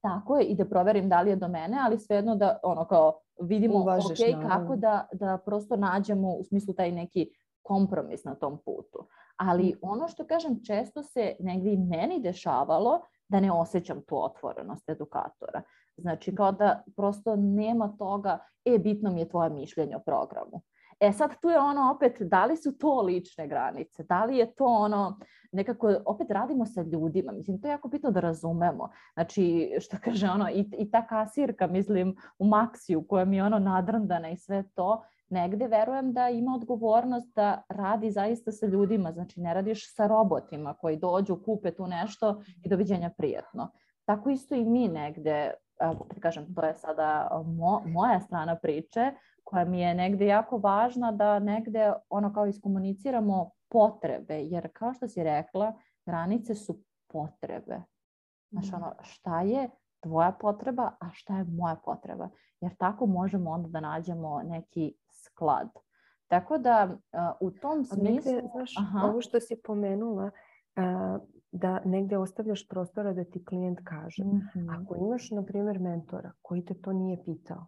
[0.00, 3.20] Tako je, i da proverim da li je do mene, ali svejedno da ono kao
[3.40, 7.30] vidimo Uvažiš, ok, kako da, da prosto nađemo u smislu taj neki
[7.62, 9.08] kompromis na tom putu.
[9.40, 9.78] Ali mm.
[9.82, 15.62] ono što kažem, često se negdje i meni dešavalo da ne osjećam tu otvorenost edukatora.
[15.96, 20.62] Znači kao da prosto nema toga, e, bitno mi je tvoje mišljenje o programu.
[21.00, 24.54] E sad tu je ono opet, da li su to lične granice, da li je
[24.54, 25.20] to ono,
[25.52, 28.90] nekako opet radimo sa ljudima, mislim to je jako bitno da razumemo.
[29.14, 33.58] Znači što kaže ono i, i ta kasirka mislim u Maksiju koja mi je ono
[33.58, 39.40] nadrndana i sve to, negde verujem da ima odgovornost da radi zaista sa ljudima, znači
[39.40, 43.70] ne radiš sa robotima koji dođu, kupe tu nešto i doviđenja prijatno.
[44.04, 49.12] Tako isto i mi negde, da kažem, to je sada mo, moja strana priče,
[49.44, 55.08] koja mi je negde jako važna da negde ono kao iskomuniciramo potrebe, jer kao što
[55.08, 55.72] si rekla,
[56.06, 57.82] granice su potrebe.
[58.54, 58.74] Mhm.
[58.74, 62.28] ono, šta je tvoja potreba, a šta je moja potreba?
[62.60, 65.68] Jer tako možemo onda da nađemo neki sklad.
[66.28, 66.98] Tako da
[67.40, 68.32] u tom smislu...
[68.32, 69.06] Negde, znaš, aha.
[69.06, 70.30] ovo što si pomenula,
[71.52, 74.24] da negde ostavljaš prostora da ti klijent kaže.
[74.24, 74.68] Mm-hmm.
[74.70, 77.66] Ako imaš, na primjer, mentora koji te to nije pitao,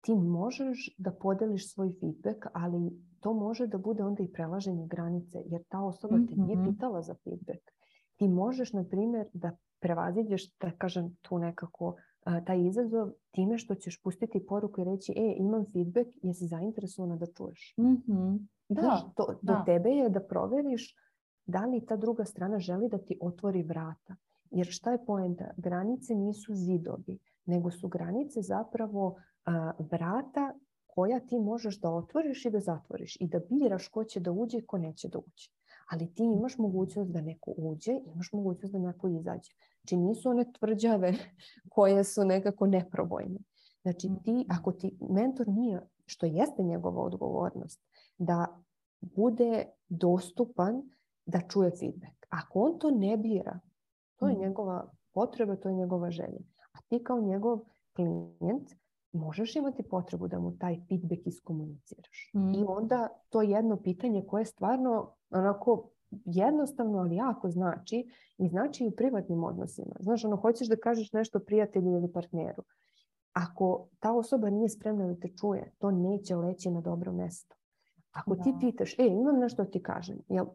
[0.00, 2.90] ti možeš da podeliš svoj feedback, ali
[3.20, 6.74] to može da bude onda i prelaženje granice, jer ta osoba te nije mm-hmm.
[6.74, 7.60] pitala za feedback.
[8.16, 11.96] Ti možeš, na primjer, da prevaziđeš, da kažem, tu nekako
[12.46, 17.26] taj izazov time što ćeš pustiti poruku i reći e, imam feedback, jesi zainteresovana da
[17.26, 17.74] čuješ.
[17.80, 18.48] Mm-hmm.
[18.68, 19.64] Da, Znaš, to, do da.
[19.66, 20.94] tebe je da proveriš
[21.46, 24.16] da li ta druga strana želi da ti otvori vrata.
[24.50, 25.50] Jer šta je poenta?
[25.56, 30.54] Granice nisu zidovi, nego su granice zapravo a, vrata
[30.86, 34.58] koja ti možeš da otvoriš i da zatvoriš i da biraš ko će da uđe
[34.58, 35.50] i ko neće da uđe.
[35.90, 39.52] Ali ti imaš mogućnost da neko uđe, imaš mogućnost da neko izađe.
[39.80, 41.12] Znači nisu one tvrđave
[41.74, 43.38] koje su nekako neprobojne.
[43.82, 44.44] Znači ti, mm.
[44.48, 47.80] ako ti mentor nije, što jeste njegova odgovornost,
[48.18, 48.46] da
[49.00, 50.82] bude dostupan
[51.26, 52.26] da čuje feedback.
[52.28, 53.60] Ako on to ne bira,
[54.16, 54.40] to je mm.
[54.40, 56.40] njegova potreba, to je njegova želja.
[56.72, 57.60] A ti kao njegov
[57.96, 58.70] klijent
[59.12, 62.30] možeš imati potrebu da mu taj feedback iskomuniciraš.
[62.34, 62.54] Mm.
[62.54, 65.88] I onda to jedno pitanje koje je stvarno onako
[66.24, 69.94] jednostavno, ali jako znači i znači i u privatnim odnosima.
[70.00, 72.62] Znaš, ono, hoćeš da kažeš nešto prijatelju ili partneru.
[73.32, 77.54] Ako ta osoba nije spremna da te čuje, to neće leći na dobro mesto.
[78.12, 78.42] Ako da.
[78.42, 80.46] ti pitaš, e, imam nešto da ti kažem, jel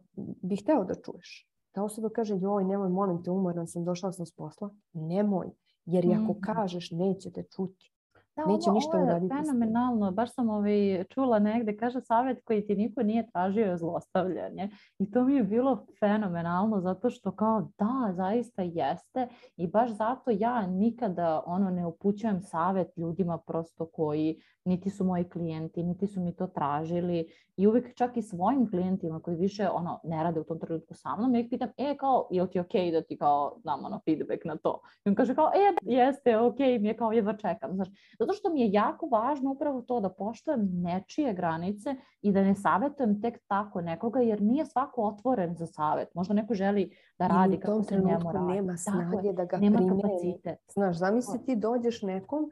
[0.42, 1.48] bih hteo da čuješ?
[1.72, 4.70] Ta osoba kaže, joj, nemoj, molim te, umoran sam, došla sam s posla.
[4.92, 5.50] Nemoj,
[5.84, 6.40] jer ako mm.
[6.40, 7.93] kažeš, neće te čuti.
[8.36, 10.10] Da, Neće ovo, ništa ovo je fenomenalno.
[10.10, 14.70] Baš sam ovaj, čula negde, kaže savjet koji ti niko nije tražio je zlostavljanje.
[14.98, 19.28] I to mi je bilo fenomenalno zato što kao da, zaista jeste.
[19.56, 25.24] I baš zato ja nikada ono ne upućujem savjet ljudima prosto koji niti su moji
[25.24, 27.26] klijenti, niti su mi to tražili.
[27.56, 31.16] I uvijek čak i svojim klijentima koji više ono ne rade u tom trenutku sa
[31.16, 33.84] mnom, ja ih pitam, e kao, je li ti okej okay da ti kao dam
[33.84, 34.80] ono feedback na to?
[35.04, 37.74] I on kaže kao, e, jeste, okej, okay, mi je kao jedva čekam.
[37.74, 37.88] Znaš,
[38.26, 42.54] zato što mi je jako važno upravo to da poštujem nečije granice i da ne
[42.54, 46.14] savjetujem tek tako nekoga, jer nije svako otvoren za savjet.
[46.14, 48.52] Možda neko želi da radi kako se njemu radi.
[48.52, 50.02] nema snage da ga nema primeni.
[50.02, 50.58] Kapacitet.
[50.68, 52.50] Znaš, zamisli ti dođeš nekom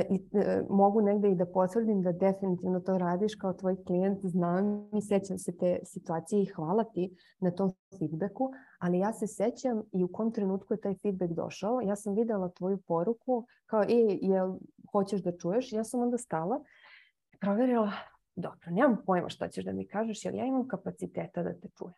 [0.00, 4.88] i, e, mogu negde i da potvrdim da definitivno to radiš kao tvoj klijent, znam
[4.92, 9.82] i sećam se te situacije i hvala ti na tom feedbacku, ali ja se sećam
[9.92, 11.80] i u kom trenutku je taj feedback došao.
[11.80, 14.54] Ja sam videla tvoju poruku kao, e, jel
[14.92, 15.72] hoćeš da čuješ?
[15.72, 16.60] Ja sam onda stala,
[17.40, 17.92] proverila,
[18.36, 21.94] dobro, nemam pojma šta ćeš da mi kažeš, jer ja imam kapaciteta da te čujem.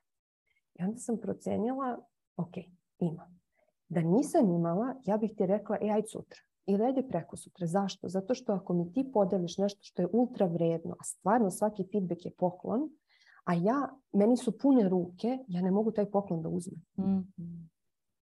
[0.75, 1.99] I onda sam procenjala,
[2.37, 2.55] ok,
[2.99, 3.41] imam.
[3.89, 7.67] Da nisam imala, ja bih ti rekla, e, aj sutra ili ajde preko sutra.
[7.67, 8.09] Zašto?
[8.09, 12.25] Zato što ako mi ti podeliš nešto što je ultra vredno, a stvarno svaki feedback
[12.25, 12.91] je poklon,
[13.45, 16.83] a ja, meni su pune ruke, ja ne mogu taj poklon da uzmem.
[16.99, 17.33] Mm.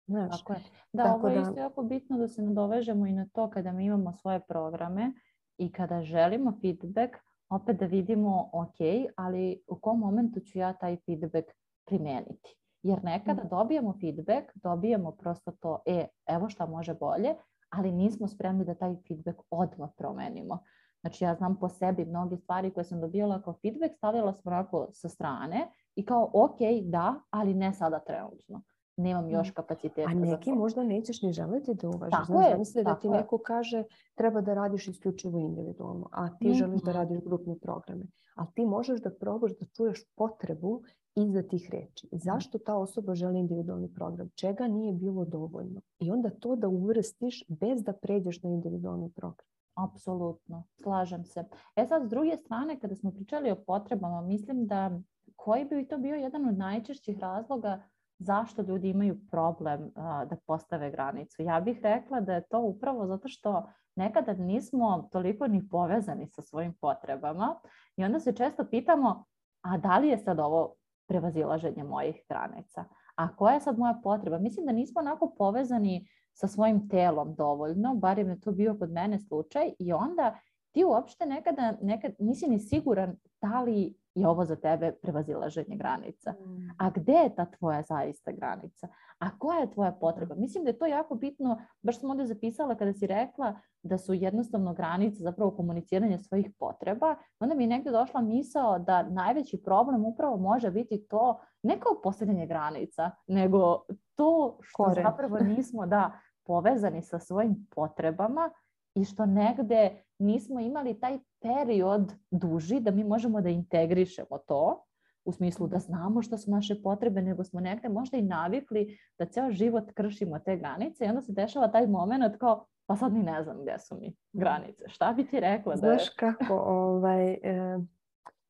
[0.07, 0.59] Znaš, Tako je.
[0.92, 1.40] Da, Tako ovo je da...
[1.40, 5.12] isto jako bitno da se nadovežemo i na to kada mi imamo svoje programe
[5.59, 7.14] i kada želimo feedback,
[7.51, 8.77] opet da vidimo ok,
[9.16, 11.46] ali u kom momentu ću ja taj feedback
[11.87, 12.57] primeniti.
[12.83, 13.48] Jer nekada Mhm.
[13.48, 17.35] dobijemo feedback, dobijemo prosto to, e, evo šta može bolje,
[17.70, 20.59] ali nismo spremni da taj feedback odmah promenimo.
[21.00, 24.88] Znači ja znam po sebi mnoge stvari koje sam dobijala kao feedback, stavila sam onako
[24.92, 28.62] sa strane i kao ok, da, ali ne sada trenutno.
[28.98, 32.28] Nemam još kapaciteta A neki možda nećeš ni želiti da uvažiš.
[32.28, 33.84] Je, zamisli da ti neko kaže
[34.14, 36.98] treba da radiš isključivo individualno, a ti želiš da Mhm.
[36.98, 38.04] radiš grupne programe.
[38.34, 40.82] A ti možeš da probaš da čuješ potrebu
[41.14, 42.08] iza tih reči.
[42.12, 44.28] Zašto ta osoba želi individualni program?
[44.34, 45.80] Čega nije bilo dovoljno?
[45.98, 49.46] I onda to da uvrstiš bez da pređeš na individualni program.
[49.74, 51.44] Apsolutno, slažem se.
[51.76, 55.00] E sad, s druge strane, kada smo pričali o potrebama, mislim da
[55.37, 57.82] koji bi to bio jedan od najčešćih razloga
[58.18, 61.42] zašto ljudi imaju problem a, da postave granicu.
[61.42, 66.42] Ja bih rekla da je to upravo zato što nekada nismo toliko ni povezani sa
[66.42, 67.61] svojim potrebama
[67.96, 69.24] i onda se često pitamo,
[69.62, 70.74] a da li je sad ovo
[71.09, 72.85] prevazilaženje mojih granica?
[73.16, 74.38] A koja je sad moja potreba?
[74.38, 79.18] Mislim da nismo onako povezani sa svojim telom dovoljno, barem je to bio kod mene
[79.18, 80.38] slučaj i onda
[80.72, 86.35] ti uopšte nekada, nekad nisi ni siguran da li je ovo za tebe prevazilaženje granica.
[86.78, 88.88] A gde je ta tvoja zaista granica?
[89.18, 90.35] A koja je tvoja potreba?
[90.35, 94.14] Mislim da je to jako bitno, baš sam ovdje zapisala kada si rekla da su
[94.14, 100.04] jednostavno granice zapravo komuniciranje svojih potreba, onda mi je negdje došla misao da najveći problem
[100.04, 103.83] upravo može biti to ne kao postavljanje granica, nego
[104.14, 105.04] to što Koren.
[105.04, 106.12] zapravo nismo da
[106.46, 108.50] povezani sa svojim potrebama
[108.94, 114.85] i što negde nismo imali taj period duži da mi možemo da integrišemo to
[115.24, 119.26] u smislu da znamo što su naše potrebe, nego smo negde možda i navikli da
[119.26, 123.22] ceo život kršimo te granice i onda se dešava taj moment kao pa sad ni
[123.22, 124.85] ne znam gdje su mi granice.
[124.87, 125.98] Šta bi ti rekla da je?
[125.98, 127.78] Znaš kako, ovaj, e,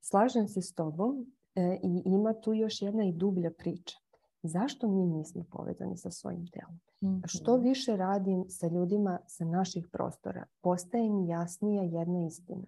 [0.01, 3.97] slažem se s tobom e, i ima tu još jedna i dublja priča.
[4.43, 6.81] Zašto mi nismo povezani sa svojim telom?
[7.25, 7.63] Što Mhm.
[7.63, 12.67] više radim sa ljudima sa naših prostora, postaje mi jasnija jedna istina.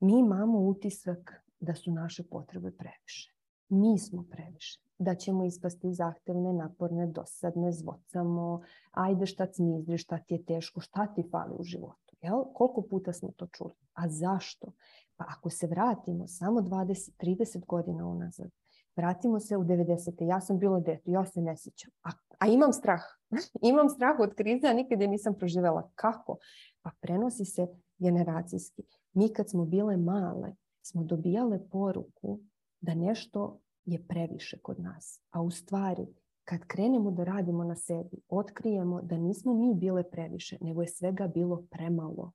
[0.00, 3.34] Mi imamo utisak da su naše potrebe previše.
[3.68, 4.80] Mi smo previše.
[4.98, 8.60] Da ćemo ispasti zahtevne, naporne, dosadne, zvocamo,
[8.90, 12.16] ajde šta cmizdri, šta ti je teško, šta ti fali u životu.
[12.22, 12.44] Jel?
[12.54, 13.74] Koliko puta smo to čuli?
[13.94, 14.72] A zašto?
[15.16, 18.50] Pa ako se vratimo samo 20-30 godina unazad,
[18.98, 20.28] vratimo se u 90.
[20.28, 21.90] Ja sam bila dete, ja se ne sjećam.
[22.02, 23.02] A, a imam strah.
[23.70, 25.90] imam strah od krize, a nikad je nisam proživjela.
[25.94, 26.36] Kako?
[26.82, 27.66] Pa prenosi se
[27.98, 28.82] generacijski.
[29.12, 32.40] Mi kad smo bile male, smo dobijale poruku
[32.80, 35.20] da nešto je previše kod nas.
[35.30, 36.06] A u stvari,
[36.44, 41.26] kad krenemo da radimo na sebi, otkrijemo da nismo mi bile previše, nego je svega
[41.26, 42.32] bilo premalo.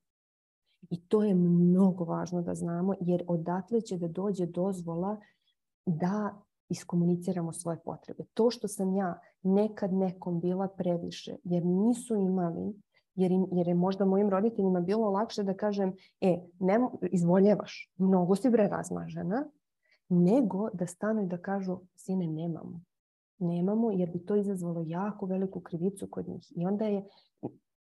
[0.89, 5.17] I to je mnogo važno da znamo, jer odatle će da dođe dozvola
[5.85, 8.23] da iskomuniciramo svoje potrebe.
[8.33, 12.73] To što sam ja nekad nekom bila previše, jer nisu imali,
[13.15, 16.79] jer, im, jer je možda mojim roditeljima bilo lakše da kažem, e, ne,
[17.11, 19.45] izvoljevaš, mnogo si bre razmažena,
[20.09, 22.81] nego da stanu i da kažu, sine, nemamo.
[23.39, 26.51] Nemamo, jer bi to izazvalo jako veliku krivicu kod njih.
[26.55, 27.05] I onda je,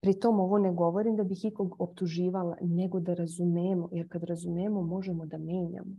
[0.01, 4.83] pri tom ovo ne govorim da bih ikog optuživala, nego da razumemo, jer kad razumemo
[4.83, 5.97] možemo da menjamo.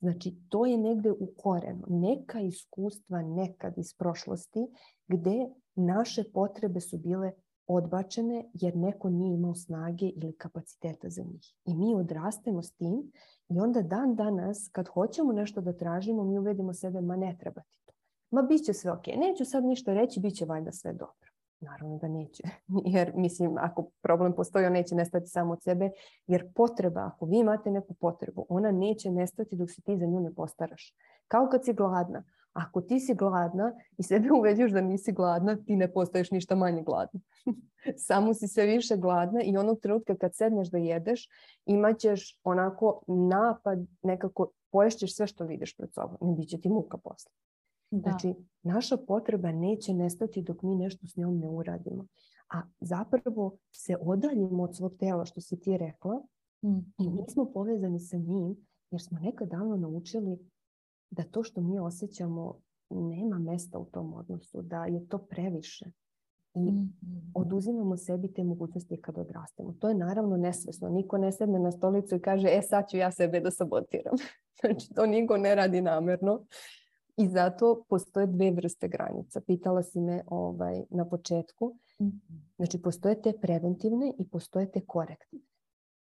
[0.00, 1.84] Znači, to je negde u korenu.
[1.88, 4.66] Neka iskustva nekad iz prošlosti
[5.08, 7.32] gde naše potrebe su bile
[7.66, 11.54] odbačene jer neko nije imao snage ili kapaciteta za njih.
[11.64, 13.12] I mi odrastemo s tim
[13.48, 17.60] i onda dan danas kad hoćemo nešto da tražimo mi uvedimo sebe ma ne treba
[17.60, 17.92] ti to.
[18.30, 19.06] Ma bit će sve ok.
[19.06, 21.29] Neću sad ništa reći, bit će valjda sve dobro.
[21.60, 22.42] Naravno da neće.
[22.94, 25.90] Jer mislim, ako problem postoji, on neće nestati samo od sebe.
[26.26, 30.20] Jer potreba, ako vi imate neku potrebu, ona neće nestati dok se ti za nju
[30.20, 30.94] ne postaraš.
[31.28, 32.24] Kao kad si gladna.
[32.52, 36.82] Ako ti si gladna i sebe uveđuješ da nisi gladna, ti ne postaješ ništa manje
[36.82, 37.20] gladna.
[38.06, 41.28] Samo si sve više gladna i onog trenutka kad sedneš da jedeš,
[41.66, 46.32] imat ćeš onako napad, nekako poješćeš sve što vidiš pred sobom.
[46.32, 47.32] I bit će ti muka posle.
[47.90, 48.00] Da.
[48.00, 52.06] Znači, naša potreba neće nestati dok mi nešto s njom ne uradimo.
[52.48, 56.22] A zapravo se odaljimo od svog tela, što si ti rekla,
[56.62, 57.16] i Mhm.
[57.16, 58.56] nismo povezani sa njim,
[58.90, 60.38] jer smo nekad davno naučili
[61.10, 62.54] da to što mi osjećamo
[62.90, 65.84] nema mesta u tom odnosu, da je to previše.
[66.54, 66.84] I Mhm.
[67.34, 69.72] oduzimamo sebi te mogućnosti kad odrastemo.
[69.72, 70.88] To je naravno nesvesno.
[70.88, 74.14] Niko ne sedne na stolicu i kaže, e sad ću ja sebe da sabotiram.
[74.60, 76.44] znači, to niko ne radi namerno.
[77.20, 79.40] I zato postoje dve vrste granica.
[79.40, 81.76] Pitala si me ovaj, na početku.
[82.00, 82.16] Mhm.
[82.56, 85.46] Znači, postoje te preventivne i postoje te korektivne.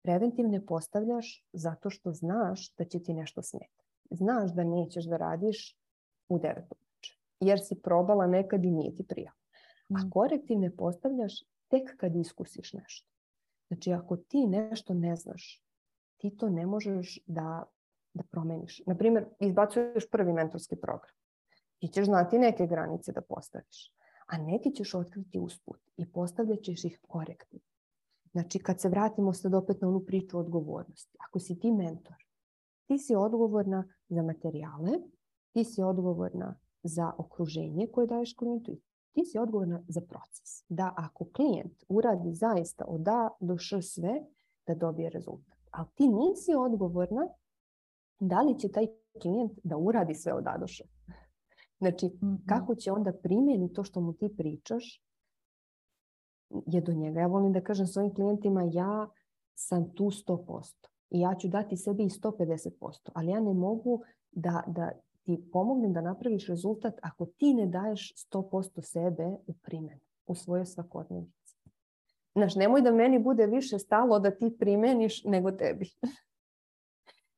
[0.02, 3.84] Preventivne postavljaš zato što znaš da će ti nešto smetati.
[4.12, 5.78] Znaš da nećeš da radiš
[6.30, 7.18] u 9 uveče.
[7.40, 9.38] jer si probala nekad i nije ti prijalo.
[9.90, 10.10] A Mm.
[10.10, 11.34] korektivne postavljaš
[11.68, 13.10] tek kad iskusiš nešto.
[13.68, 15.64] Znači, ako ti nešto ne znaš,
[16.18, 17.64] ti to ne možeš da,
[18.18, 18.82] da promeniš.
[18.86, 21.16] Naprimjer, izbacuješ prvi mentorski program.
[21.80, 23.94] Ti ćeš znati neke granice da postaviš,
[24.28, 27.66] a neki ćeš otkriti usput i postavljat ćeš ih korektivno.
[28.32, 31.18] Znači, kad se vratimo sad opet na onu priču o odgovornosti.
[31.28, 32.16] Ako si ti mentor,
[32.88, 34.92] ti si odgovorna za materijale,
[35.54, 38.82] ti si odgovorna za okruženje koje daješ klijentu i
[39.14, 40.64] ti si odgovorna za proces.
[40.70, 44.22] Da ako klijent uradi zaista od A do Š sve,
[44.68, 45.58] da dobije rezultat.
[45.72, 47.28] Ali ti nisi odgovorna
[48.20, 48.88] da li će taj
[49.22, 50.84] klijent da uradi sve od A do Š.
[51.80, 52.36] Znači, Mhm.
[52.46, 55.04] kako će onda primjeni to što mu ti pričaš
[56.68, 57.20] je do njega.
[57.20, 59.10] Ja volim da kažem svojim klijentima ja
[59.56, 64.02] sam tu 100% i ja ću dati sebi i 150%, ali ja ne mogu
[64.32, 64.92] da, da
[65.24, 70.66] ti pomognem da napraviš rezultat ako ti ne daješ 100% sebe u primjenu, u svojoj
[70.66, 71.58] svakodnevici.
[72.36, 75.90] Znaš, nemoj da meni bude više stalo da ti primeniš nego tebi.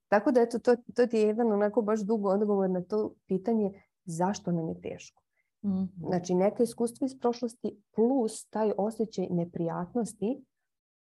[0.10, 3.72] Tako da eto, to, to ti je jedan onako baš dugo odgovor na to pitanje
[4.06, 5.24] zašto nam je teško.
[5.66, 5.84] Mhm.
[6.08, 10.46] Znači, neka iskustva iz prošlosti plus taj osjećaj neprijatnosti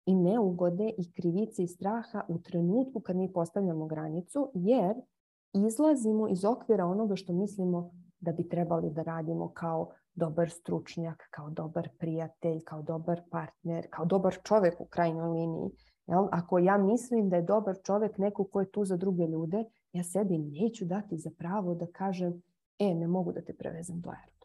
[0.07, 4.97] i neugode i krivice i straha u trenutku kad mi postavljamo granicu, jer
[5.53, 7.91] izlazimo iz okvira onoga što mislimo
[8.21, 14.05] da bi trebali da radimo kao dobar stručnjak, kao dobar prijatelj, kao dobar partner, kao
[14.05, 15.71] dobar čovjek u krajnjoj liniji.
[16.07, 16.29] Jel?
[16.33, 20.05] Ako ja mislim da je dobar čovjek neko ko je tu za druge ljude, ja
[20.05, 22.43] sebi neću dati za pravo da kažem
[22.79, 24.37] e, ne mogu da te prevezem do aerodroma.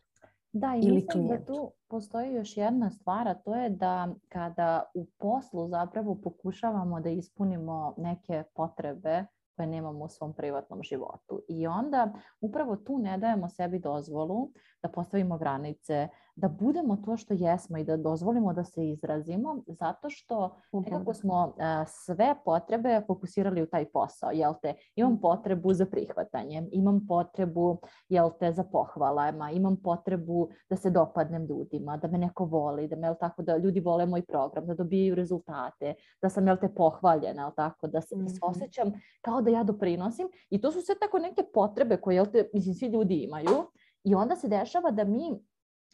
[0.54, 5.06] Da, i mislim da tu postoji još jedna stvar, a to je da kada u
[5.06, 11.42] poslu zapravo pokušavamo da ispunimo neke potrebe koje nemamo u svom privatnom životu.
[11.48, 14.52] I onda upravo tu ne dajemo sebi dozvolu
[14.84, 20.10] da postavimo granice, da budemo to što jesmo i da dozvolimo da se izrazimo, zato
[20.10, 24.74] što nekako smo a, sve potrebe fokusirali u taj posao, jel te?
[24.96, 27.78] Imam potrebu za prihvatanjem, imam potrebu,
[28.10, 32.96] jel te, za pohvalama, imam potrebu da se dopadnem ljudima, da me neko voli, da
[32.96, 36.70] me, jel tako, da ljudi vole moj program, da dobijaju rezultate, da sam, jel te,
[36.76, 38.50] pohvaljena, jel tako, da se, da se Mhm.
[38.52, 38.92] osjećam
[39.22, 42.76] kao da ja doprinosim i to su sve tako neke potrebe koje, jel te, mislim,
[42.76, 43.68] svi ljudi imaju
[44.04, 45.40] i onda se dešava da mi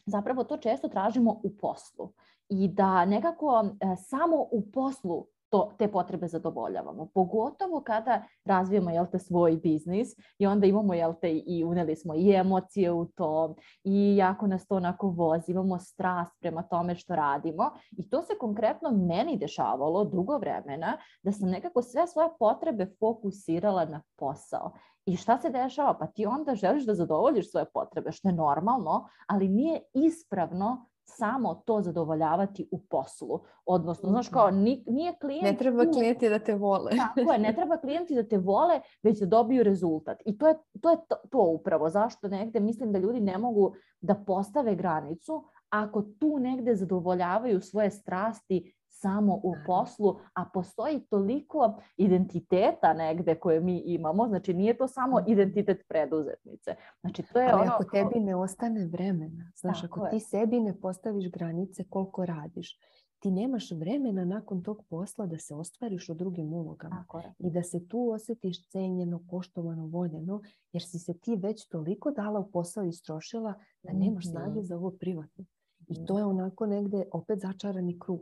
[0.06, 2.12] zapravo to često tražimo u poslu
[2.48, 7.06] i da nekako e, samo u poslu to, te potrebe zadovoljavamo.
[7.14, 12.14] Pogotovo kada razvijemo jel te, svoj biznis i onda imamo jel te, i uneli smo
[12.14, 17.16] i emocije u to i jako nas to onako vozi, imamo strast prema tome što
[17.16, 22.86] radimo i to se konkretno meni dešavalo dugo vremena da sam nekako sve svoje potrebe
[23.00, 24.72] fokusirala na posao.
[25.08, 25.94] I šta se dešava?
[25.94, 31.54] Pa ti onda želiš da zadovoljiš svoje potrebe, što je normalno, ali nije ispravno samo
[31.54, 33.40] to zadovoljavati u poslu.
[33.66, 35.44] Odnosno, znaš kao, ni- nije klijent...
[35.44, 36.90] Ne treba klijenti da te vole.
[36.96, 40.22] Tako je, ne treba klijenti da te vole, već da dobiju rezultat.
[40.26, 41.90] I to je, to, je to, to upravo.
[41.90, 47.90] Zašto negde mislim da ljudi ne mogu da postave granicu ako tu negde zadovoljavaju svoje
[47.90, 54.88] strasti samo u poslu, a postoji toliko identiteta negde koje mi imamo, znači nije to
[54.88, 55.30] samo Mhm.
[55.30, 56.70] identitet preduzetnice.
[57.00, 57.72] Znači to je Ali ono...
[57.72, 60.10] ako tebi ne ostane vremena, znaš, Tako ako je.
[60.10, 62.78] ti sebi ne postaviš granice koliko radiš,
[63.20, 67.04] ti nemaš vremena nakon tog posla da se ostvariš u drugim ulogama
[67.38, 70.40] i da se tu osjetiš cenjeno, poštovano, voljeno,
[70.72, 74.32] jer si se ti već toliko dala u posao i istrošila da nemaš Mhm.
[74.32, 75.44] snage za ovo privatno.
[75.80, 76.04] I Mhm.
[76.04, 78.20] to je onako negde opet začarani krug.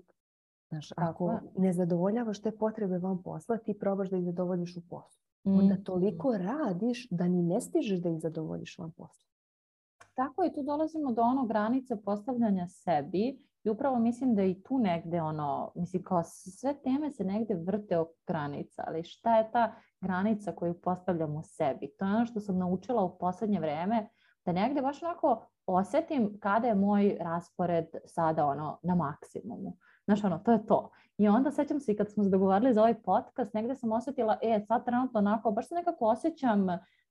[0.69, 1.39] Znaš, ako je.
[1.57, 5.23] ne zadovoljavaš te potrebe van posla, ti probaš da ih zadovoljiš u poslu.
[5.45, 5.83] Onda Mhm.
[5.83, 9.27] toliko radiš da ni ne stižeš da ih zadovoljiš van posla.
[10.15, 14.79] Tako i tu dolazimo do onog granice postavljanja sebi i upravo mislim da i tu
[14.79, 19.75] negde ono, mislim kao sve teme se negde vrte oko granica, ali šta je ta
[20.01, 21.95] granica koju postavljamo sebi?
[21.99, 24.09] To je ono što sam naučila u poslednje vreme,
[24.45, 29.77] da negde baš onako osetim kada je moj raspored sada ono na maksimumu.
[30.07, 30.91] Znaš, ono, to je to.
[31.19, 34.39] I onda sećam se i kad smo se dogovarali za ovaj podcast, negde sam osetila,
[34.43, 36.67] e, sad trenutno onako, baš se nekako osjećam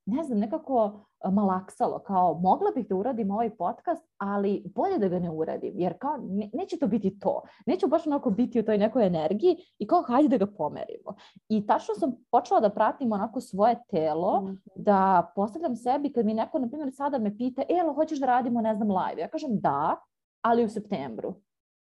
[0.07, 5.07] ne znam, nekako a, malaksalo, kao mogla bih da uradim ovaj podcast, ali bolje da
[5.07, 7.41] ga ne uradim, jer kao ne- neće to biti to.
[7.65, 11.15] Neću baš onako biti u toj nekoj energiji i kao hajde da ga pomerimo.
[11.49, 14.53] I tačno sam počela da pratim onako svoje telo, Mhm.
[14.75, 18.61] da postavljam sebi kad mi neko, na primjer, sada me pita, e, hoćeš da radimo,
[18.61, 19.21] ne znam, live?
[19.21, 19.95] Ja kažem da,
[20.41, 21.33] ali u septembru.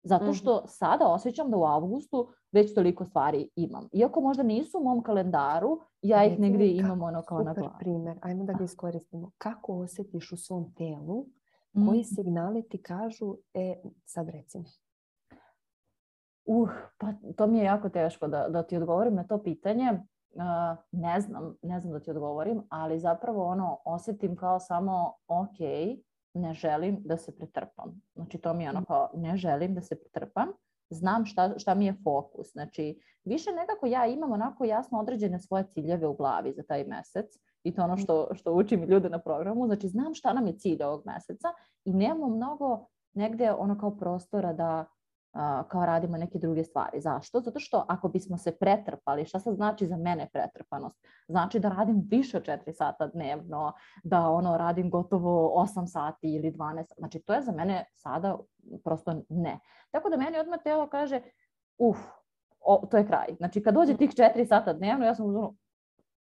[0.02, 0.32] Zato mhm.
[0.32, 3.88] što sada osjećam da u avgustu već toliko stvari imam.
[3.92, 7.74] Iako možda nisu u mom kalendaru, ja ih negdje imam ono kao na glavi.
[7.78, 9.30] primjer, ajmo da ga iskoristimo.
[9.38, 11.26] Kako osjetiš u svom telu,
[11.72, 12.14] koji mhm.
[12.14, 14.64] signali ti kažu, e, sad recimo.
[16.44, 19.90] Uh, pa to mi je jako teško da, da ti odgovorim na to pitanje.
[20.34, 20.42] Uh,
[20.92, 25.58] ne znam, ne znam da ti odgovorim, ali zapravo ono osjetim kao samo ok,
[26.34, 28.02] ne želim da se pretrpam.
[28.14, 28.84] Znači to mi je ono mm.
[28.84, 30.48] kao ne želim da se pretrpam,
[30.90, 32.52] znam šta, šta mi je fokus.
[32.52, 37.26] Znači više nekako ja imam onako jasno određene svoje ciljeve u glavi za taj mjesec
[37.62, 37.98] i to ono mm.
[37.98, 39.66] što, što učim ljude na programu.
[39.66, 41.48] Znači znam šta nam je cilj ovog mjeseca
[41.84, 44.86] i nemamo mnogo negdje ono kao prostora da
[45.68, 47.00] kao radimo neke druge stvari.
[47.00, 47.40] Zašto?
[47.40, 51.06] Zato što ako bismo se pretrpali, šta sad znači za mene pretrpanost?
[51.28, 53.72] Znači da radim više od 4 sata dnevno,
[54.04, 56.84] da ono radim gotovo 8 sati ili 12.
[56.98, 58.38] Znači to je za mene sada
[58.84, 59.58] prosto ne.
[59.90, 61.20] Tako da meni odmah telo kaže,
[61.78, 61.98] uf,
[62.90, 63.34] to je kraj.
[63.36, 65.54] Znači kad dođe tih 4 sata dnevno, ja sam uzmano,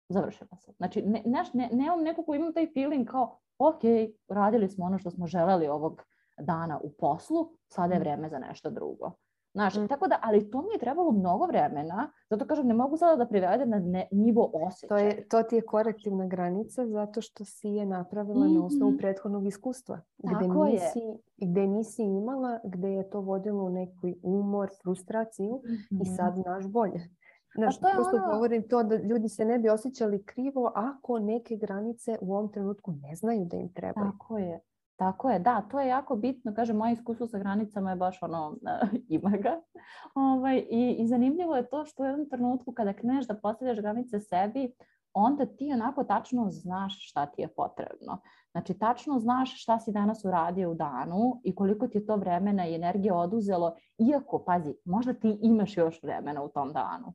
[0.10, 0.72] završila se.
[0.78, 1.24] Znači ne,
[1.54, 3.82] ne, nemam neko ko imam taj feeling kao, ok,
[4.28, 6.02] radili smo ono što smo želeli ovog
[6.42, 8.02] dana u poslu, sada je mm.
[8.02, 9.12] vrijeme za nešto drugo.
[9.54, 9.88] Znaš, mm.
[9.88, 13.30] tako da, ali to mi je trebalo mnogo vremena, zato kažem, ne mogu sada da
[13.30, 15.00] privedem na ne, nivo osjećaja.
[15.00, 18.60] To, je, to ti je korektivna granica zato što si je napravila mm-hmm.
[18.60, 20.02] na osnovu prethodnog iskustva.
[20.18, 21.18] Gde nisi, je.
[21.38, 26.02] gde nisi imala, gde je to vodilo u neki umor, frustraciju mm-hmm.
[26.02, 27.10] i sad znaš bolje.
[27.56, 28.34] Znaš, to je prosto ono...
[28.34, 32.92] govorim to da ljudi se ne bi osjećali krivo ako neke granice u ovom trenutku
[32.92, 34.12] ne znaju da im trebaju.
[34.12, 34.60] Tako je.
[35.02, 36.54] Tako je, da, to je jako bitno.
[36.56, 38.58] Kažem, moje iskustvo sa granicama je baš ono,
[39.18, 39.62] ima ga.
[40.16, 44.20] Ovaj, i, I zanimljivo je to što u jednom trenutku kada kreneš da postavljaš granice
[44.20, 44.74] sebi,
[45.14, 48.22] onda ti onako tačno znaš šta ti je potrebno.
[48.52, 52.68] Znači, tačno znaš šta si danas uradio u danu i koliko ti je to vremena
[52.68, 57.14] i energije oduzelo, iako, pazi, možda ti imaš još vremena u tom danu.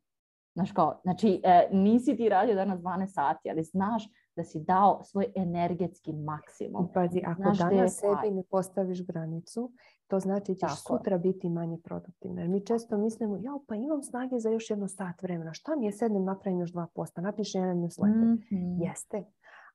[0.55, 5.03] Znaš kao, znači, e, nisi ti radio danas 12 sati, ali znaš da si dao
[5.05, 6.89] svoj energetski maksimum.
[6.95, 9.73] Pazi, ako Znaš danas sebi ne postaviš granicu,
[10.07, 12.41] to znači da ćeš sutra biti manje produktivna.
[12.41, 15.53] Jer mi često mislimo, ja pa imam snage za još jedno sat vremena.
[15.53, 18.35] Šta mi je sednem, napravim još dva posta, napišem jedan newsletter.
[18.35, 19.25] mm Jeste.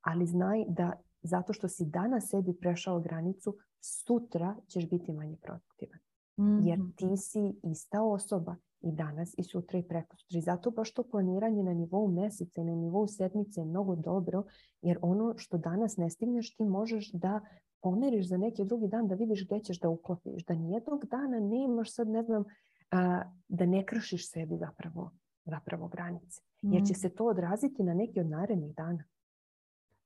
[0.01, 0.91] Ali znaj da
[1.21, 5.99] zato što si danas sebi prešao granicu, sutra ćeš biti manje produktivan.
[6.63, 6.89] Jer mhm.
[6.95, 11.63] ti si ista osoba i danas i sutra i preko I zato baš to planiranje
[11.63, 14.43] na nivou mjeseca i na nivou sedmice je mnogo dobro
[14.81, 17.41] jer ono što danas ne stigneš ti možeš da
[17.81, 20.45] pomeriš za neki drugi dan da vidiš gdje ćeš da uklopiš.
[20.45, 22.43] Da nijednog dana nemaš sad ne znam
[23.47, 25.11] da ne kršiš sebi zapravo,
[25.45, 26.41] zapravo granice.
[26.61, 26.95] Jer će mm.
[26.95, 29.03] se to odraziti na neki od narednih dana.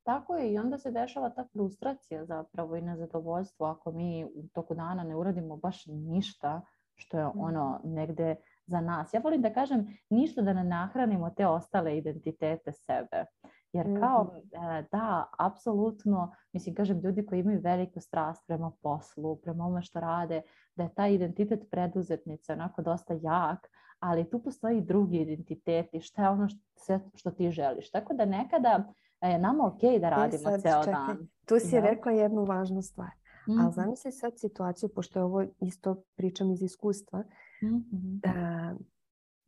[0.03, 4.75] Tako je i onda se dešava ta frustracija zapravo i nezadovoljstvo ako mi u toku
[4.75, 6.61] dana ne uradimo baš ništa
[6.95, 7.39] što je mm.
[7.39, 8.35] ono negde
[8.67, 9.13] za nas.
[9.13, 13.25] Ja volim da kažem ništa da ne nahranimo te ostale identitete sebe.
[13.73, 14.65] Jer kao, mhm.
[14.65, 19.99] e, da, apsolutno, mislim, kažem, ljudi koji imaju veliku strast prema poslu, prema ome što
[19.99, 20.41] rade,
[20.75, 23.67] da je taj identitet preduzetnice onako dosta jak,
[23.99, 27.91] ali tu postoji drugi identitet i šta je ono što, sve što ti želiš.
[27.91, 28.83] Tako da nekada
[29.21, 31.27] je nama ok da radimo sad, ceo čekaj, dan.
[31.45, 33.07] Tu si rekla jednu važnu stvar.
[33.49, 33.61] Mm-hmm.
[33.61, 37.23] Ali zamisli sad situaciju, pošto je ovo isto pričam iz iskustva,
[37.63, 38.19] mm-hmm.
[38.23, 38.75] da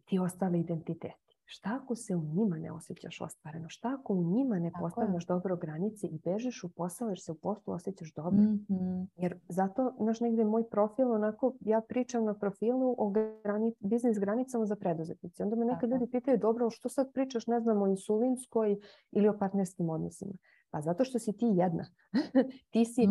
[0.06, 1.28] ti ostali identiteti.
[1.50, 3.70] Šta ako se u njima ne osjećaš ostvareno?
[3.70, 7.36] Šta ako u njima ne postavljaš dobro granice i bežiš u posao jer se u
[7.36, 8.42] poslu osjećaš dobro?
[8.42, 9.10] Mm-hmm.
[9.16, 13.10] Jer zato, znaš, negdje moj profil, onako, ja pričam na profilu o
[13.44, 15.44] grani, biznis granicama za preduzetnice.
[15.44, 18.78] Onda me nekad ljudi pitaju, dobro, što sad pričaš, ne znam, o insulinskoj
[19.12, 20.34] ili o partnerskim odnosima?
[20.72, 21.86] Pa zato što si ti jedna.
[22.72, 23.02] ti si,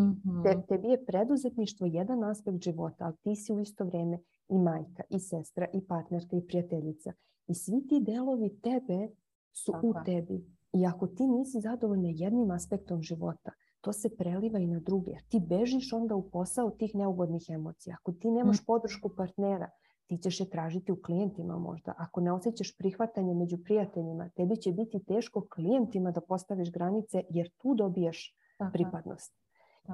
[0.45, 0.61] te, mhm.
[0.69, 4.19] tebi je preduzetništvo jedan aspekt života, ali ti si u isto vrijeme
[4.49, 7.13] i majka, i sestra, i partnerka, i prijateljica.
[7.47, 9.09] I svi ti delovi tebe
[9.53, 10.47] su u tebi.
[10.73, 15.13] I ako ti nisi zadovoljna jednim aspektom života, to se preliva i na druge.
[15.29, 17.97] Ti bežiš onda u posao tih neugodnih emocija.
[18.01, 18.65] Ako ti nemaš mhm.
[18.67, 19.71] podršku partnera,
[20.07, 21.95] ti ćeš je tražiti u klijentima možda.
[21.99, 27.51] Ako ne osjećaš prihvatanje među prijateljima, tebi će biti teško klijentima da postaviš granice jer
[27.59, 28.37] tu dobiješ
[28.73, 29.35] pripadnost.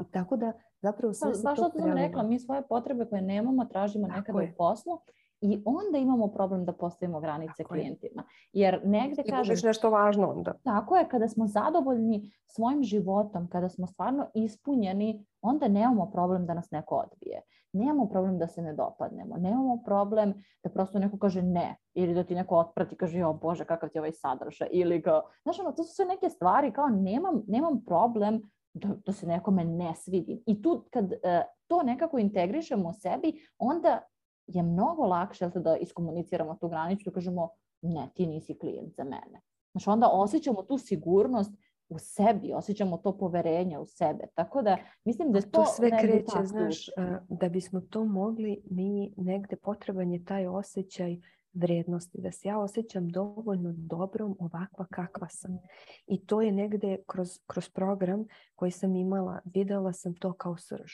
[0.00, 4.06] I tako da zapravo sve se to sam rekla, mi svoje potrebe koje nemamo tražimo
[4.06, 4.98] nekada u poslu
[5.42, 8.22] i onda imamo problem da postavimo granice tako klijentima.
[8.52, 9.56] Jer negdje kažem...
[9.64, 10.52] nešto važno onda.
[10.64, 16.54] Tako je, kada smo zadovoljni svojim životom, kada smo stvarno ispunjeni, onda nemamo problem da
[16.54, 17.40] nas neko odbije.
[17.72, 19.36] Nemamo problem da se ne dopadnemo.
[19.36, 21.76] Nemamo problem da prosto neko kaže ne.
[21.94, 24.68] Ili da ti neko otprati i kaže, jo Bože, kakav ti ovaj sadržaj.
[24.70, 28.42] Ili kao, znaš, ono, to su sve neke stvari kao nemam, nemam problem
[28.74, 30.42] da, da se nekome ne svidim.
[30.46, 31.18] I tu kad uh,
[31.66, 34.02] to nekako integrišemo u sebi, onda
[34.46, 37.48] je mnogo lakše da iskomuniciramo tu granicu i kažemo
[37.82, 39.40] ne, ti nisi klijent za mene.
[39.72, 41.52] Znači onda osjećamo tu sigurnost
[41.88, 44.26] u sebi, osjećamo to poverenje u sebe.
[44.34, 46.86] Tako da mislim da to, to sve kreće, znaš,
[47.28, 51.16] da bismo to mogli, mi negde potreban je taj osjećaj
[51.54, 55.58] vrednosti, da se ja osjećam dovoljno dobrom ovakva kakva sam.
[56.06, 58.24] I to je negde kroz, kroz program
[58.54, 60.92] koji sam imala, videla sam to kao srž.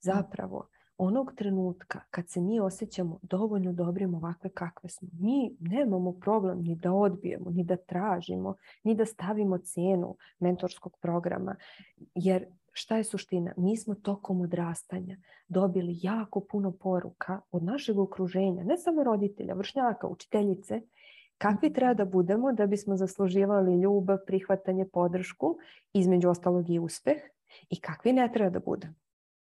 [0.00, 6.62] Zapravo, onog trenutka kad se mi osjećamo dovoljno dobrim ovakve kakve smo, mi nemamo problem
[6.62, 8.54] ni da odbijemo, ni da tražimo,
[8.84, 11.56] ni da stavimo cijenu mentorskog programa.
[12.14, 12.46] Jer
[12.78, 13.52] šta je suština?
[13.56, 15.16] Mi smo tokom odrastanja
[15.48, 20.80] dobili jako puno poruka od našeg okruženja, ne samo roditelja, vršnjaka, učiteljice,
[21.38, 25.56] kakvi treba da budemo da bismo zasluživali ljubav, prihvatanje, podršku,
[25.92, 27.18] između ostalog i uspeh,
[27.70, 28.94] i kakvi ne treba da budemo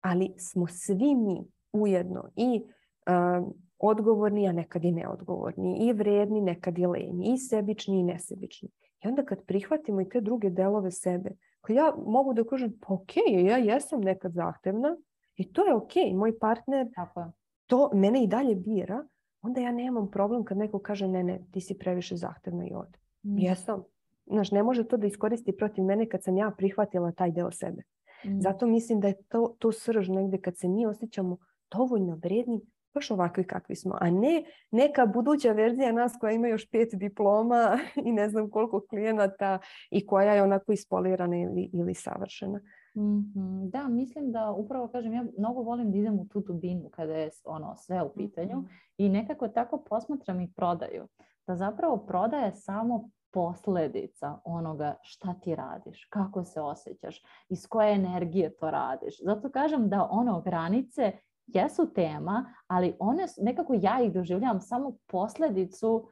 [0.03, 6.79] ali smo svi mi ujedno i um, odgovorni, a nekad i neodgovorni, i vredni, nekad
[6.79, 8.69] i lenji, i sebični i nesebični.
[9.03, 11.31] I onda kad prihvatimo i te druge delove sebe,
[11.71, 13.11] ja mogu da kažem, pa ok,
[13.45, 14.97] ja jesam nekad zahtevna
[15.35, 17.31] i to je ok, moj partner Tako.
[17.65, 19.07] to mene i dalje bira,
[19.41, 22.97] onda ja nemam problem kad neko kaže ne, ne, ti si previše zahtevna i od.
[23.23, 23.37] Mm.
[23.37, 23.83] Jesam.
[24.25, 27.81] Znaš, ne može to da iskoristi protiv mene kad sam ja prihvatila taj deo sebe.
[28.25, 28.39] Mm.
[28.39, 31.37] Zato mislim da je to, to srž negde kad se mi osjećamo
[31.71, 32.61] dovoljno vredni,
[32.93, 37.77] baš ovakvi kakvi smo, a ne neka buduća verzija nas koja ima još pet diploma
[38.05, 39.59] i ne znam koliko klijenata
[39.91, 42.59] i koja je onako ispolirana ili, ili savršena.
[42.97, 43.69] Mm-hmm.
[43.69, 47.29] Da, mislim da upravo kažem, ja mnogo volim da idem u tu dubinu kada je
[47.45, 48.69] ono sve u pitanju mm-hmm.
[48.97, 51.07] i nekako tako posmatram i prodaju.
[51.47, 58.55] Da zapravo prodaje samo posljedica onoga šta ti radiš, kako se osjećaš, iz koje energije
[58.55, 59.23] to radiš.
[59.23, 61.11] Zato kažem da ono granice
[61.47, 66.07] jesu tema, ali one nekako ja ih doživljavam samo posljedicu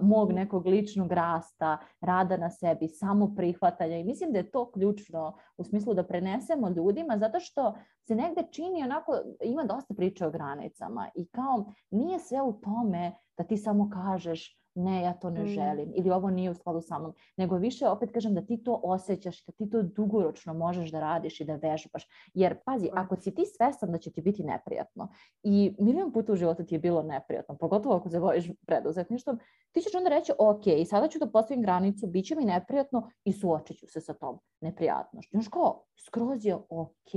[0.00, 0.38] mog mhm.
[0.38, 5.64] nekog ličnog rasta, rada na sebi, samo prihvatanja i mislim da je to ključno u
[5.64, 7.74] smislu da prenesemo ljudima zato što
[8.06, 9.12] se negde čini onako,
[9.42, 14.63] ima dosta priče o granicama i kao nije sve u tome da ti samo kažeš
[14.74, 15.46] ne, ja to ne mm.
[15.46, 18.80] želim ili ovo nije u skladu sa mnom, nego više opet kažem da ti to
[18.84, 22.08] osjećaš, da ti to dugoročno možeš da radiš i da vežbaš.
[22.34, 25.08] Jer pazi, ako si ti svestan da će ti biti neprijatno
[25.42, 29.38] i milion puta u životu ti je bilo neprijatno, pogotovo ako se vojiš preduzetništvom,
[29.72, 33.32] ti ćeš onda reći, ok, sada ću da postavim granicu, bit će mi neprijatno i
[33.32, 35.30] suočit ću se sa tom neprijatnošću.
[35.30, 37.14] Znaš kao, skroz je ok.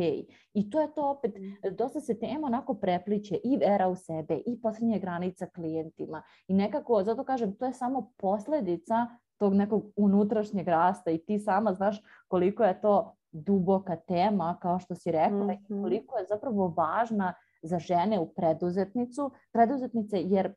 [0.53, 1.75] I to je to opet, mm.
[1.75, 7.03] dosta se tema onako prepliče i vera u sebe i posljednje granica klijentima i nekako,
[7.03, 12.63] zato kažem, to je samo posljedica tog nekog unutrašnjeg rasta i ti sama znaš koliko
[12.63, 15.65] je to duboka tema, kao što si rekla, mm-hmm.
[15.69, 17.33] i koliko je zapravo važna
[17.63, 20.53] za žene u preduzetnicu, preduzetnice, jer e,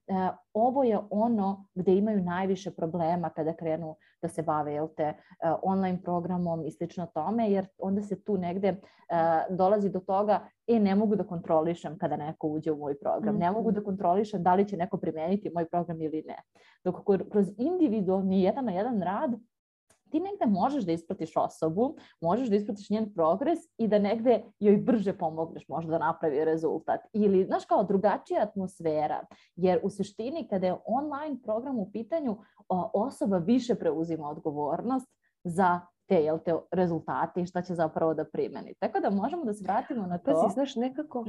[0.54, 5.14] ovo je ono gdje imaju najviše problema kada krenu da se bave jel te, e,
[5.62, 8.76] online programom i slično tome, jer onda se tu negde e,
[9.50, 13.50] dolazi do toga e, ne mogu da kontrolišem kada neko uđe u moj program, ne
[13.50, 13.86] mogu da mhm.
[13.86, 16.42] kontrolišem da li će neko primeniti moj program ili ne.
[16.84, 16.96] Dok
[17.30, 19.30] kroz individualni jedan na jedan rad
[20.10, 24.76] ti negde možeš da ispratiš osobu, možeš da ispratiš njen progres i da negde joj
[24.76, 27.00] brže pomogneš možda da napravi rezultat.
[27.12, 29.26] Ili, znaš, kao drugačija atmosfera.
[29.56, 32.38] Jer u suštini kada je online program u pitanju,
[32.92, 35.08] osoba više preuzima odgovornost
[35.44, 38.74] za te, jel, te rezultate i šta će zapravo da primeni.
[38.78, 40.32] Tako da možemo da se vratimo na to.
[40.32, 41.24] Pa si, znaš, nekako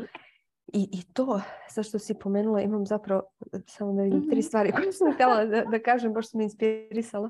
[0.73, 3.23] i, I to, sa što si pomenula, imam zapravo
[3.67, 4.41] samo da vidim tri mhm.
[4.41, 7.29] stvari koje sam htjela da, da kažem, baš sam me inspirisala.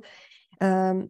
[0.62, 1.10] Um,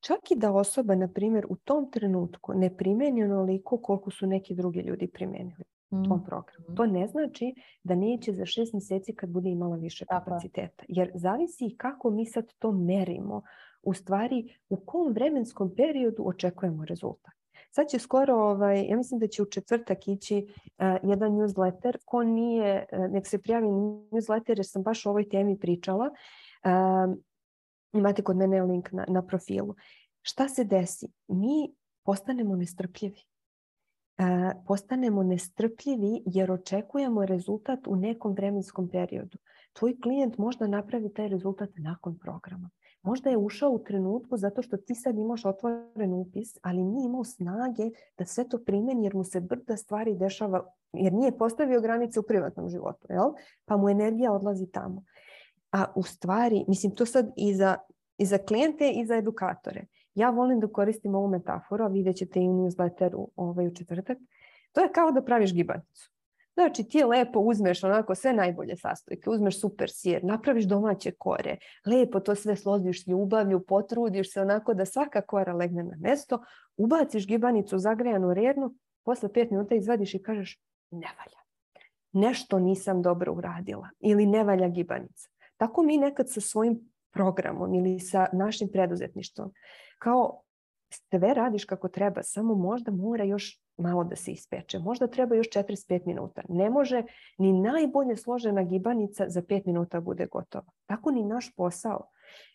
[0.00, 4.54] Čak i da osoba, na primjer, u tom trenutku ne primeni onoliko koliko su neki
[4.54, 6.24] drugi ljudi primenili u tom mm.
[6.24, 6.76] programu.
[6.76, 10.84] To ne znači da neće za šest mjeseci kad bude imala više kapaciteta.
[10.88, 13.42] Jer zavisi i kako mi sad to merimo.
[13.82, 17.34] U stvari, u kom vremenskom periodu očekujemo rezultat.
[17.70, 21.96] Sad će skoro, ovaj, ja mislim da će u četvrtak ići uh, jedan newsletter.
[22.04, 26.10] Ko nije, uh, nek se prijavi newsletter jer sam baš o ovoj temi pričala.
[26.64, 27.16] Uh,
[27.92, 29.74] imate kod mene link na, na profilu.
[30.22, 31.08] Šta se desi?
[31.28, 31.74] Mi
[32.04, 33.20] postanemo nestrpljivi.
[34.18, 34.24] E,
[34.66, 39.38] postanemo nestrpljivi jer očekujemo rezultat u nekom vremenskom periodu.
[39.72, 42.70] Tvoj klijent možda napravi taj rezultat nakon programa.
[43.02, 47.24] Možda je ušao u trenutku zato što ti sad imaš otvoren upis, ali nije imao
[47.24, 52.20] snage da sve to primeni jer mu se brda stvari dešava, jer nije postavio granice
[52.20, 53.06] u privatnom životu.
[53.10, 53.32] Jel?
[53.64, 55.04] Pa mu energija odlazi tamo.
[55.72, 57.76] A u stvari, mislim to sad i za,
[58.18, 59.84] i za klijente i za edukatore.
[60.14, 64.18] Ja volim da koristim ovu metaforu, a vidjet ćete i u newsletteru ovaj, u četvrtak.
[64.72, 66.10] To je kao da praviš gibanicu.
[66.54, 71.56] Znači ti lepo uzmeš onako sve najbolje sastojke, uzmeš super sir, napraviš domaće kore,
[71.86, 76.42] lepo to sve složiš ljubavlju, potrudiš se onako da svaka kora legne na mesto,
[76.76, 80.60] ubaciš gibanicu zagrejanu rednu, posle pet minuta izvadiš i kažeš
[80.90, 81.40] ne valja.
[82.12, 85.28] Nešto nisam dobro uradila ili ne valja gibanica.
[85.60, 86.80] Tako mi nekad sa svojim
[87.10, 89.52] programom ili sa našim preduzetništvom.
[89.98, 90.42] Kao
[90.88, 94.78] sve radiš kako treba, samo možda mora još malo da se ispeče.
[94.78, 96.42] Možda treba još 45 minuta.
[96.48, 97.02] Ne može
[97.38, 100.72] ni najbolje složena gibanica za 5 minuta bude gotova.
[100.86, 102.08] Tako ni naš posao.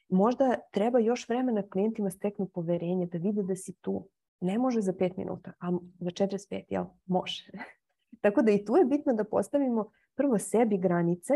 [0.09, 4.07] Možda treba još vremena klijentima steknu poverenje, da vide da si tu.
[4.41, 6.85] Ne može za 5 minuta, a za 45, jel?
[7.05, 7.43] Može.
[8.21, 11.33] Tako da i tu je bitno da postavimo prvo sebi granice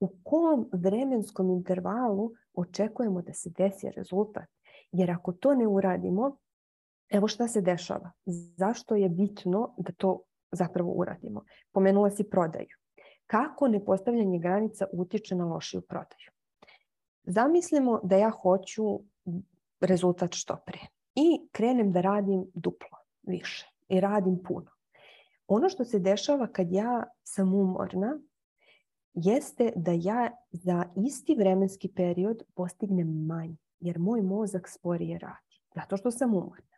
[0.00, 4.48] u kom vremenskom intervalu očekujemo da se desi rezultat.
[4.92, 6.36] Jer ako to ne uradimo,
[7.08, 8.10] evo šta se dešava.
[8.56, 10.22] Zašto je bitno da to
[10.52, 11.44] zapravo uradimo?
[11.72, 12.76] Pomenula si prodaju.
[13.26, 16.30] Kako nepostavljanje granica utiče na lošiju prodaju?
[17.24, 19.00] Zamislimo da ja hoću
[19.80, 20.80] rezultat što pre
[21.14, 24.70] i krenem da radim duplo više i radim puno.
[25.46, 28.18] Ono što se dešava kad ja sam umorna
[29.14, 35.96] jeste da ja za isti vremenski period postignem manje, jer moj mozak sporije radi, zato
[35.96, 36.70] što sam umorna.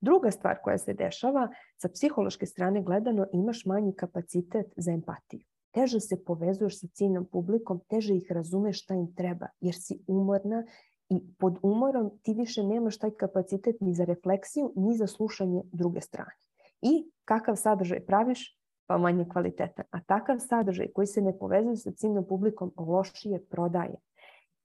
[0.00, 5.40] Druga stvar koja se dešava, sa psihološke strane gledano, imaš manji kapacitet za empatiju.
[5.70, 10.64] Teže se povezuješ sa ciljnom publikom, teže ih razumeš šta im treba, jer si umorna
[11.08, 16.00] i pod umorom ti više nemaš taj kapacitet ni za refleksiju, ni za slušanje druge
[16.00, 16.36] strane.
[16.82, 19.84] I kakav sadržaj praviš, pa manje kvalitetan.
[19.90, 23.96] A takav sadržaj koji se ne povezuje sa ciljnom publikom lošije prodaje.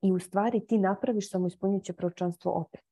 [0.01, 2.89] I u stvari ti napraviš samo ispunjujuće pročanstvo opet.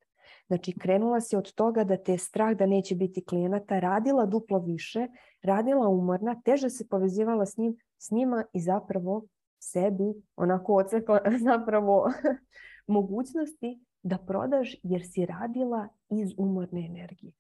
[0.48, 4.60] Znači, krenula si od toga da te je strah da neće biti klijenata, radila duplo
[4.60, 5.08] više,
[5.42, 9.26] radila umorna, teže se povezivala s, njim, s njima i zapravo
[9.60, 12.12] sebi onako ocekla zapravo
[12.88, 17.32] mogućnosti da prodaš jer si radila iz umorne energije.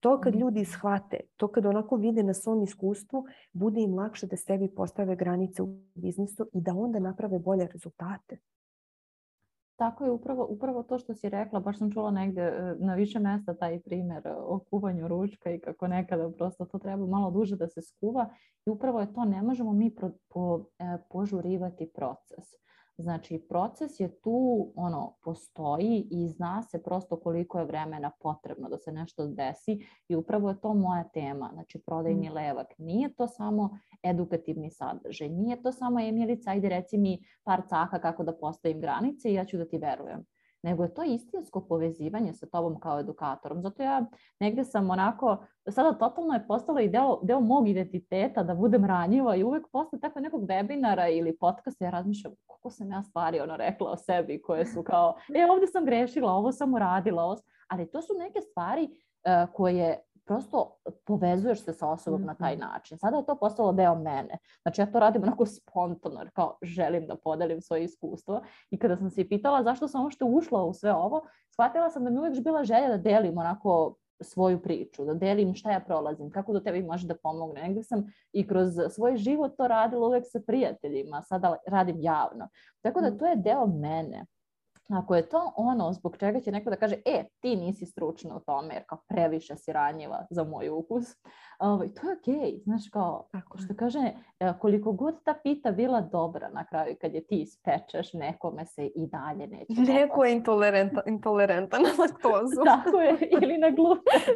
[0.00, 0.40] To kad mhm.
[0.40, 5.16] ljudi shvate, to kad onako vide na svom iskustvu, bude im lakše da sebi postave
[5.16, 8.38] granice u biznisu i da onda naprave bolje rezultate.
[9.78, 13.18] Tako je upravo, upravo to što si rekla, baš sam čula negde e, na više
[13.18, 17.56] mesta taj primjer e, o kuvanju ručka i kako nekada prosto to treba malo duže
[17.56, 18.28] da se skuva
[18.66, 22.44] i upravo je to, ne možemo mi pro, po, e, požurivati proces.
[22.98, 28.78] Znači, proces je tu, ono, postoji i zna se prosto koliko je vremena potrebno da
[28.78, 32.32] se nešto desi i upravo je to moja tema, znači prodajni mm.
[32.32, 32.66] levak.
[32.78, 38.24] Nije to samo edukativni sadržaj, nije to samo Emilica, ajde reci mi par caka kako
[38.24, 40.24] da postavim granice i ja ću da ti verujem
[40.62, 43.62] nego je to istinsko povezivanje sa tobom kao edukatorom.
[43.62, 44.04] Zato ja
[44.40, 45.36] negde sam onako,
[45.70, 50.00] sada totalno je postalo i deo, deo mog identiteta da budem ranjiva i uvek posle
[50.00, 54.42] takve nekog webinara ili podcasta ja razmišljam koliko sam ja stvari ono rekla o sebi
[54.42, 57.36] koje su kao, e ovde sam grešila, ovo sam uradila, ovo...
[57.68, 59.98] ali to su neke stvari uh, koje
[60.28, 62.26] prosto povezuješ se sa osobom mm -hmm.
[62.26, 62.60] na taj mhm.
[62.60, 62.98] način.
[62.98, 64.38] Sada je to postalo deo mene.
[64.62, 68.42] Znači ja to radim onako spontano, jer kao želim da podelim svoje iskustvo.
[68.70, 72.10] I kada sam se pitala zašto sam uopšte ušla u sve ovo, shvatila sam da
[72.10, 76.52] mi uvek bila želja da delim onako svoju priču, da delim šta ja prolazim, kako
[76.52, 77.62] do tebi može da pomogne.
[77.62, 82.48] Negde sam i kroz svoj život to radila uvek sa prijateljima, sada radim javno.
[82.80, 83.18] Tako da mhm.
[83.18, 84.26] to je deo mene.
[84.88, 88.40] Ako je to ono zbog čega će neko da kaže, e, ti nisi stručna u
[88.40, 91.04] tome jer kao previše si ranjiva za moj ukus,
[91.58, 92.34] ovaj, to je okej.
[92.34, 92.62] Okay.
[92.62, 97.14] Znaš, kao, Tako što kaže, e, koliko god ta pita bila dobra na kraju kad
[97.14, 102.62] je ti ispečeš, nekome se i dalje neće Neko je intolerantan, intolerantan na laktozu.
[102.64, 104.34] Tako je, ili na gluten.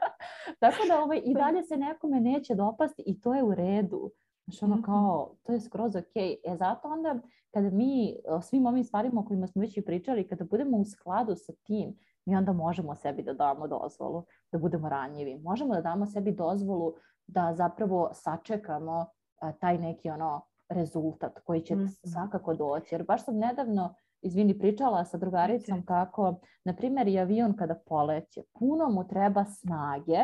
[0.60, 4.10] Tako da ovaj, i dalje se nekome neće dopasti i to je u redu.
[4.44, 4.84] Znači ono mhm.
[4.84, 6.16] kao, to je skroz ok.
[6.44, 7.20] E zato onda
[7.54, 10.84] kada mi o svim ovim stvarima o kojima smo već i pričali, kada budemo u
[10.84, 11.96] skladu sa tim,
[12.26, 15.38] mi onda možemo sebi da damo dozvolu da budemo ranjivi.
[15.38, 16.94] Možemo da damo sebi dozvolu
[17.26, 19.06] da zapravo sačekamo
[19.40, 22.12] a, taj neki ono rezultat koji će mm -hmm.
[22.12, 22.94] svakako doći.
[22.94, 28.42] Jer baš sam nedavno izvini, pričala sa drugaricom kako, na primjer, i avion kada poleće,
[28.58, 30.18] puno mu treba snage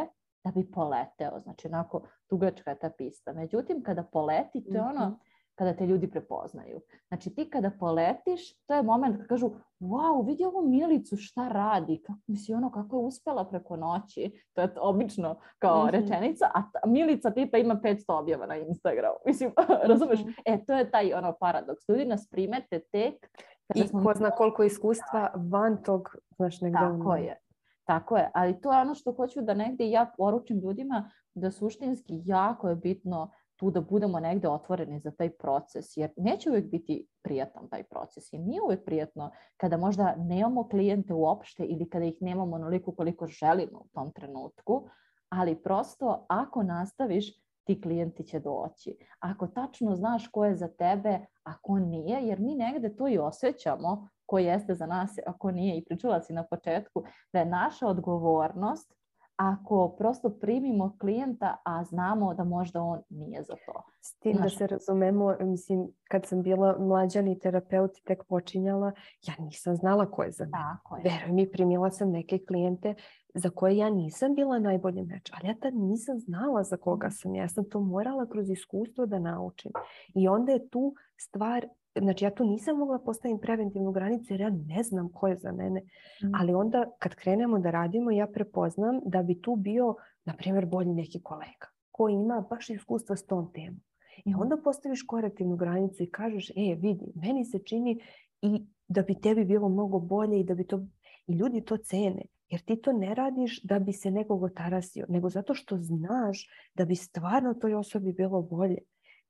[0.45, 1.41] da bi poleteo.
[1.41, 3.33] Znači, onako, dugačka je ta pista.
[3.33, 5.15] Međutim, kada poleti, to je ono, mhm.
[5.61, 6.81] Kada te ljudi prepoznaju.
[7.09, 9.51] Znači ti kada poletiš, to je moment kad kažu
[9.81, 14.61] wow, vidi ovu Milicu šta radi, kako, misli ono kako je uspela preko noći, to
[14.61, 15.91] je obično kao mm -hmm.
[15.91, 19.53] rečenica, a ta, Milica tipa ima 500 objava na Instagramu, mislim,
[19.85, 20.21] razumeš?
[20.21, 20.43] Mm -hmm.
[20.45, 23.31] E, to je taj ono paradoks, ljudi nas primete tek
[23.75, 24.05] i smo...
[24.05, 26.79] ko zna koliko iskustva van tog, znaš, negde.
[26.79, 27.41] Tako je.
[27.85, 32.23] Tako je, ali to je ono što hoću da negde ja poručim ljudima da suštinski
[32.25, 33.31] jako je bitno
[33.61, 38.33] tu da budemo negde otvoreni za taj proces, jer neće uvijek biti prijatan taj proces
[38.33, 43.27] i nije uvijek prijatno kada možda nemamo klijente uopšte ili kada ih nemamo onoliko koliko
[43.27, 44.89] želimo u tom trenutku,
[45.29, 48.97] ali prosto ako nastaviš ti klijenti će doći.
[49.19, 53.19] Ako tačno znaš ko je za tebe, a ko nije, jer mi negde to i
[53.19, 55.79] osjećamo ko jeste za nas, a ko nije.
[55.79, 59.00] I pričala si na početku da je naša odgovornost
[59.41, 63.83] ako prosto primimo klijenta, a znamo da možda on nije za to.
[64.01, 69.35] S tim da se razumemo, mislim, kad sam bila mlađani terapeut i tek počinjala, ja
[69.39, 70.53] nisam znala ko je za mene.
[70.53, 71.03] Tako je.
[71.05, 72.95] Veruj mi, primila sam neke klijente
[73.35, 77.15] za koje ja nisam bila najbolji meč, ali ja tad nisam znala za koga mhm.
[77.15, 77.35] sam.
[77.35, 79.73] Ja sam to morala kroz iskustvo da naučim.
[80.15, 81.67] I onda je tu stvar
[81.99, 85.53] Znači ja tu nisam mogla postaviti preventivnu granicu jer ja ne znam ko je za
[85.53, 85.81] mene.
[85.81, 86.35] Mm.
[86.35, 90.95] Ali onda kad krenemo da radimo ja prepoznam da bi tu bio, na primjer, bolji
[90.95, 93.81] neki kolega koji ima baš iskustva s tom temom.
[94.25, 94.41] I mm.
[94.41, 98.01] onda postaviš korektivnu granicu i kažeš, e, vidi, meni se čini
[98.43, 100.87] i da bi tebi bilo mnogo bolje i da bi to...
[101.27, 102.23] I ljudi to cene.
[102.49, 106.85] Jer ti to ne radiš da bi se nekog otarasio, nego zato što znaš da
[106.85, 108.79] bi stvarno toj osobi bilo bolje.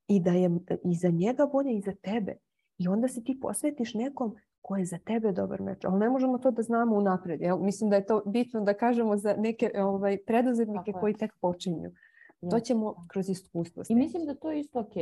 [0.09, 0.51] I da je
[0.85, 2.37] i za njega bolje i za tebe.
[2.81, 5.85] I onda se ti posvetiš nekom ko je za tebe dobar meč.
[5.85, 7.41] Ali ne možemo to da znamo unapred.
[7.41, 7.59] Jel?
[7.59, 11.91] Mislim da je to bitno da kažemo za neke ovaj, preduzetnike koji tek počinju.
[12.51, 13.83] To ćemo kroz iskustvo.
[13.89, 14.95] I mislim da to je isto ok.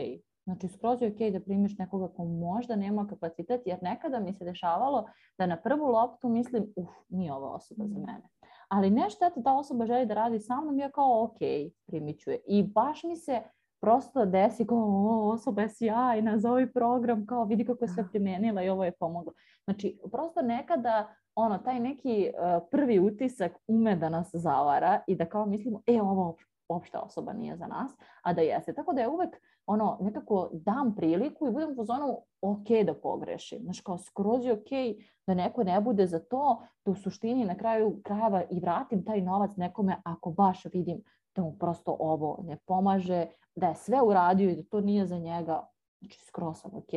[0.45, 4.45] Znači, skroz je ok da primiš nekoga ko možda nema kapacitet, jer nekada mi se
[4.45, 5.05] dešavalo
[5.39, 8.03] da na prvu loptu mislim, uf, nije ova osoba za mm.
[8.07, 8.29] mene.
[8.69, 11.39] Ali ne šteta ta osoba želi da radi sa mnom, ja kao ok,
[11.87, 12.41] primit ću je.
[12.47, 13.43] I baš mi se
[13.81, 18.09] prosto desi kao o, osoba je sjajna za ovaj program, kao vidi kako je sve
[18.11, 19.33] primenila i ovo je pomoglo.
[19.65, 25.27] Znači, prosto nekada ono, taj neki uh, prvi utisak ume da nas zavara i da
[25.27, 26.37] kao mislimo, e, ovo
[26.69, 27.91] uopšte osoba nije za nas,
[28.23, 28.75] a da jeste.
[28.75, 33.59] Tako da je uvek ono, nekako dam priliku i budem u zonu ok da pogrešim.
[33.63, 37.55] Znači kao skroz je ok da neko ne bude za to, da u suštini na
[37.55, 41.03] kraju krajeva i vratim taj novac nekome ako baš vidim
[41.39, 45.19] da mu prosto ovo ne pomaže, da je sve uradio i da to nije za
[45.19, 45.69] njega,
[46.01, 46.93] znači skroz sam ok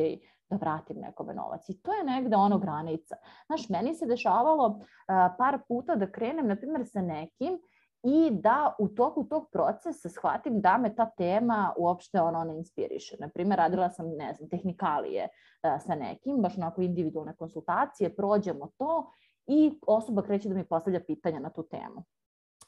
[0.50, 1.68] da vratim nekome novac.
[1.68, 3.16] I to je negde ono granica.
[3.46, 4.80] Znaš, meni se dešavalo
[5.38, 7.58] par puta da krenem, na primjer, sa nekim
[8.02, 13.16] i da u toku tog procesa shvatim da me ta tema uopšte ono ne inspiriše.
[13.20, 15.28] Naprimjer, radila sam, ne znam, tehnikalije
[15.86, 19.10] sa nekim, baš onako individualne konsultacije, prođemo to
[19.46, 22.04] i osoba kreće da mi postavlja pitanja na tu temu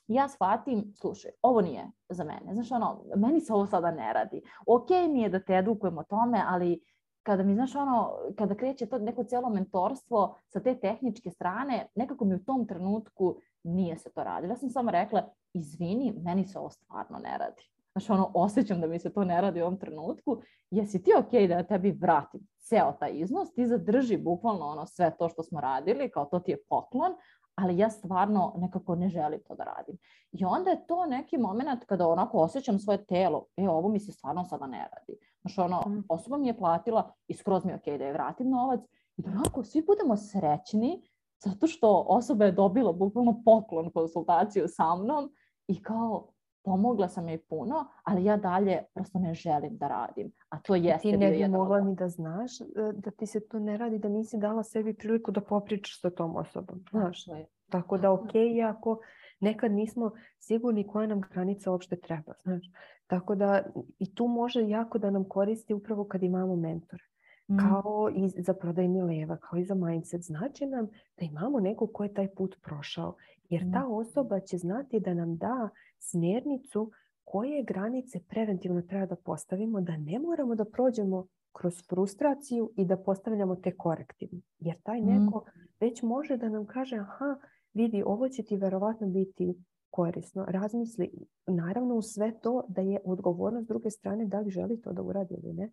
[0.06, 2.54] ja shvatim, slušaj, ovo nije za mene.
[2.54, 4.42] Znaš, ono, meni se ovo sada ne radi.
[4.66, 6.80] Ok mi je da te edukujem o tome, ali
[7.22, 12.24] kada mi, znaš, ono, kada kreće to neko cijelo mentorstvo sa te tehničke strane, nekako
[12.24, 14.52] mi u tom trenutku nije se to radilo.
[14.52, 17.62] Ja sam samo rekla, izvini, meni se ovo stvarno ne radi.
[17.92, 20.42] Znaš, ono, osjećam da mi se to ne radi u ovom trenutku.
[20.70, 25.16] Jesi ti ok da ja tebi vratim ceo taj iznos, ti zadrži bukvalno ono sve
[25.18, 27.12] to što smo radili, kao to ti je poklon,
[27.54, 29.98] ali ja stvarno nekako ne želim to da radim.
[30.32, 34.12] I onda je to neki moment kada onako osjećam svoje telo, e, ovo mi se
[34.12, 35.18] stvarno sada ne radi.
[35.40, 36.04] Znači, ono, mm.
[36.08, 38.80] osoba mi je platila i skroz mi je okej okay da je vratim novac
[39.16, 41.02] i da onako svi budemo srećni
[41.44, 45.32] zato što osoba je dobila bukvalno poklon konsultaciju sa mnom
[45.68, 46.28] i kao
[46.64, 50.32] pomogla sam joj puno, ali ja dalje prosto ne želim da radim.
[50.48, 53.58] A to jeste Ti ne bi mogla ni da znaš e, da ti se to
[53.58, 56.84] ne radi, da nisi dala sebi priliku da popričaš sa tom osobom.
[56.90, 57.24] Znaš?
[57.24, 57.40] Tako,
[57.70, 58.30] Tako da ok,
[58.70, 58.98] ako
[59.40, 62.32] nekad nismo sigurni koja nam granica uopšte treba.
[62.42, 62.64] Znaš?
[63.06, 63.62] Tako da
[63.98, 67.02] i tu može jako da nam koristi upravo kad imamo mentore.
[67.48, 67.56] Mm.
[67.58, 70.22] Kao i za prodajni leva, kao i za mindset.
[70.22, 70.86] Znači nam
[71.18, 73.14] da imamo nekog ko je taj put prošao.
[73.48, 73.92] Jer ta mm.
[73.92, 75.68] osoba će znati da nam da
[75.98, 76.90] smjernicu
[77.24, 82.96] koje granice preventivno treba da postavimo, da ne moramo da prođemo kroz frustraciju i da
[82.96, 84.40] postavljamo te korektivne.
[84.58, 85.06] Jer taj mm.
[85.06, 85.44] neko
[85.80, 87.36] već može da nam kaže, aha,
[87.74, 89.54] vidi, ovo će ti verovatno biti
[89.90, 90.44] korisno.
[90.48, 91.10] Razmisli,
[91.46, 95.02] naravno u sve to da je odgovornost s druge strane da li želi to da
[95.02, 95.70] uradi ili ne.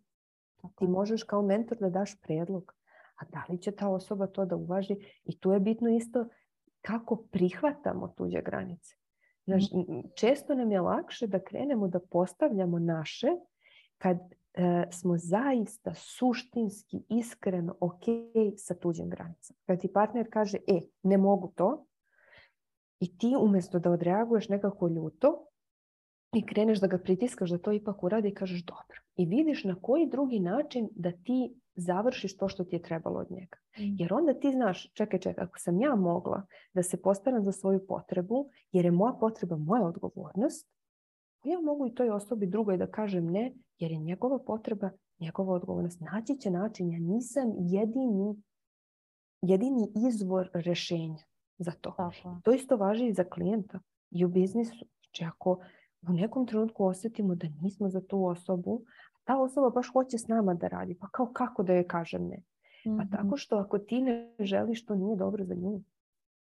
[0.76, 2.74] Ti možeš kao mentor da daš predlog,
[3.16, 6.26] a da li će ta osoba to da uvaži i tu je bitno isto
[6.82, 8.96] kako prihvatamo tuđe granice.
[9.46, 9.64] Znaš,
[10.16, 13.28] često nam je lakše da krenemo da postavljamo naše
[13.98, 14.18] kad
[14.54, 18.04] e, smo zaista suštinski, iskreno ok
[18.58, 19.60] sa tuđim granicama.
[19.66, 21.86] Kad ti partner kaže, e, ne mogu to,
[23.00, 25.46] i ti umjesto da odreaguješ nekako ljuto
[26.34, 29.02] i kreneš da ga pritiskaš da to ipak uradi i kažeš dobro.
[29.22, 33.32] I vidiš na koji drugi način da ti završiš to što ti je trebalo od
[33.32, 33.58] njega.
[33.78, 33.96] Mm.
[34.00, 37.88] Jer onda ti znaš, čekaj, čekaj, ako sam ja mogla da se postaram za svoju
[37.88, 40.68] potrebu, jer je moja potreba moja odgovornost,
[41.44, 46.00] ja mogu i toj osobi drugoj da kažem ne, jer je njegova potreba njegova odgovornost.
[46.00, 48.36] Naći će način, ja nisam jedini,
[49.42, 51.24] jedini izvor rešenja
[51.58, 51.94] za to.
[51.98, 52.38] Tako.
[52.44, 53.80] To isto važi i za klijenta
[54.12, 54.86] i u biznisu.
[55.00, 55.60] Znači ako
[56.08, 58.82] u nekom trenutku osjetimo da nismo za tu osobu,
[59.24, 62.44] ta osoba baš hoće s nama da radi, pa kao kako da joj kažem ne?
[62.86, 63.12] Pa Mhm.
[63.12, 65.82] tako što ako ti ne želiš, to nije dobro za nju.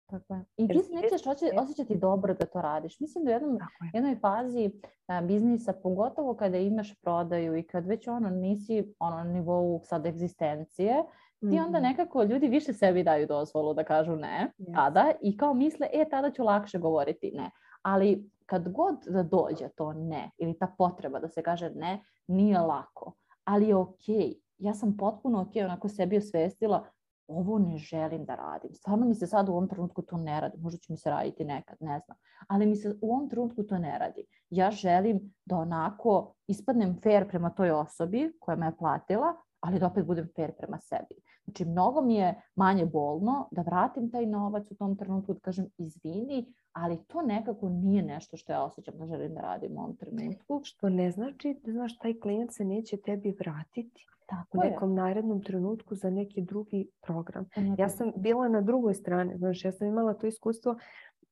[0.08, 0.46] Tako je.
[0.58, 1.22] I ti se nećeš
[1.58, 3.00] osjećati dobro da to radiš.
[3.00, 3.60] Mislim da u jednom, je.
[3.94, 4.72] jednoj fazi
[5.08, 10.06] a, biznisa, pogotovo kada imaš prodaju i kad već ono nisi ono, na nivou sad
[10.06, 11.04] egzistencije,
[11.42, 11.84] ti onda Mhm.
[11.84, 14.74] nekako ljudi više sebi daju dozvolu da kažu ne Yes.
[14.76, 17.52] tada i kao misle, e, tada ću lakše govoriti ne.
[17.82, 22.60] Ali kad god da dođe to ne ili ta potreba da se kaže ne, nije
[22.60, 23.14] lako.
[23.44, 24.34] Ali je okej.
[24.58, 26.86] Ja sam potpuno okej onako sebi osvestila
[27.28, 28.74] ovo ne želim da radim.
[28.74, 30.58] Stvarno mi se sad u ovom trenutku to ne radi.
[30.58, 32.18] Možda će mi se raditi nekad, ne znam.
[32.48, 34.26] Ali mi se u ovom trenutku to ne radi.
[34.50, 39.88] Ja želim da onako ispadnem fair prema toj osobi koja me je platila, ali da
[39.88, 41.16] opet budem fair prema sebi.
[41.46, 45.66] Znači, mnogo mi je manje bolno da vratim taj novac u tom trenutku, da kažem
[45.78, 49.96] izvini, ali to nekako nije nešto što ja osjećam da želim da radim u ovom
[49.96, 50.62] trenutku.
[50.64, 54.70] Što ne znači da znaš, taj klijent se neće tebi vratiti u Tako je.
[54.70, 57.46] nekom narednom trenutku za neki drugi program.
[57.46, 57.90] To nije Ja to.
[57.90, 60.76] sam bila na drugoj strani, znaš, ja sam imala to iskustvo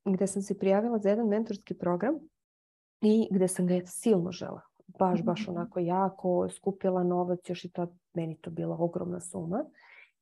[0.05, 2.15] gdje sam se prijavila za jedan mentorski program
[3.01, 4.61] i gdje sam ga silno žela.
[4.99, 5.51] Baš, baš Mhm.
[5.51, 9.65] onako jako skupila novac, još i tad meni to bila ogromna suma.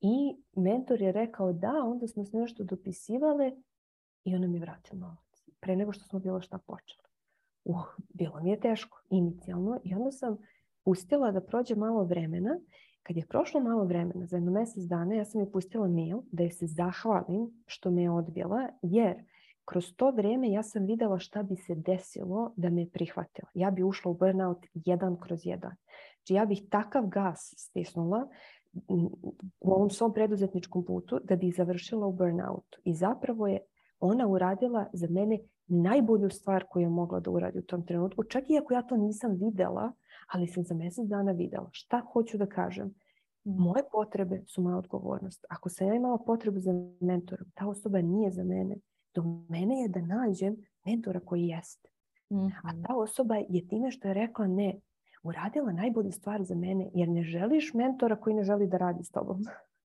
[0.01, 3.51] I mentor je rekao da, onda smo se nešto dopisivale
[4.23, 5.45] i ona mi je vratila novac.
[5.59, 7.03] Pre nego što smo bilo šta počeli.
[7.63, 10.37] Uh, bilo mi je teško inicijalno i onda sam
[10.83, 12.59] pustila da prođe malo vremena.
[13.03, 16.43] Kad je prošlo malo vremena, za jedno mjesec dana, ja sam je pustila mail da
[16.43, 19.23] joj se zahvalim što me je odbila, jer
[19.65, 23.47] kroz to vrijeme ja sam vidjela šta bi se desilo da me je prihvatila.
[23.53, 25.75] Ja bi ušla u burnout jedan kroz jedan.
[26.17, 28.27] Znači ja bih takav gas stisnula
[28.87, 29.11] u
[29.73, 32.79] ovom svom preduzetničkom putu da bi završila u burnoutu.
[32.83, 33.59] I zapravo je
[33.99, 38.23] ona uradila za mene najbolju stvar koju je mogla da uradi u tom trenutku.
[38.23, 39.91] Čak i ako ja to nisam vidjela,
[40.33, 41.69] ali sam za mjesec dana vidjela.
[41.71, 42.93] Šta hoću da kažem?
[43.43, 45.45] Moje potrebe su moja odgovornost.
[45.49, 48.75] Ako sam ja imala potrebu za mentorom, ta osoba nije za mene.
[49.15, 50.55] Do mene je da nađem
[50.85, 51.89] mentora koji jeste.
[52.29, 52.35] A
[52.73, 52.81] Mhm.
[52.87, 54.79] ta osoba je time što je rekla ne,
[55.23, 59.11] uradila najbolju stvar za mene, jer ne želiš mentora koji ne želi da radi s
[59.11, 59.43] tobom.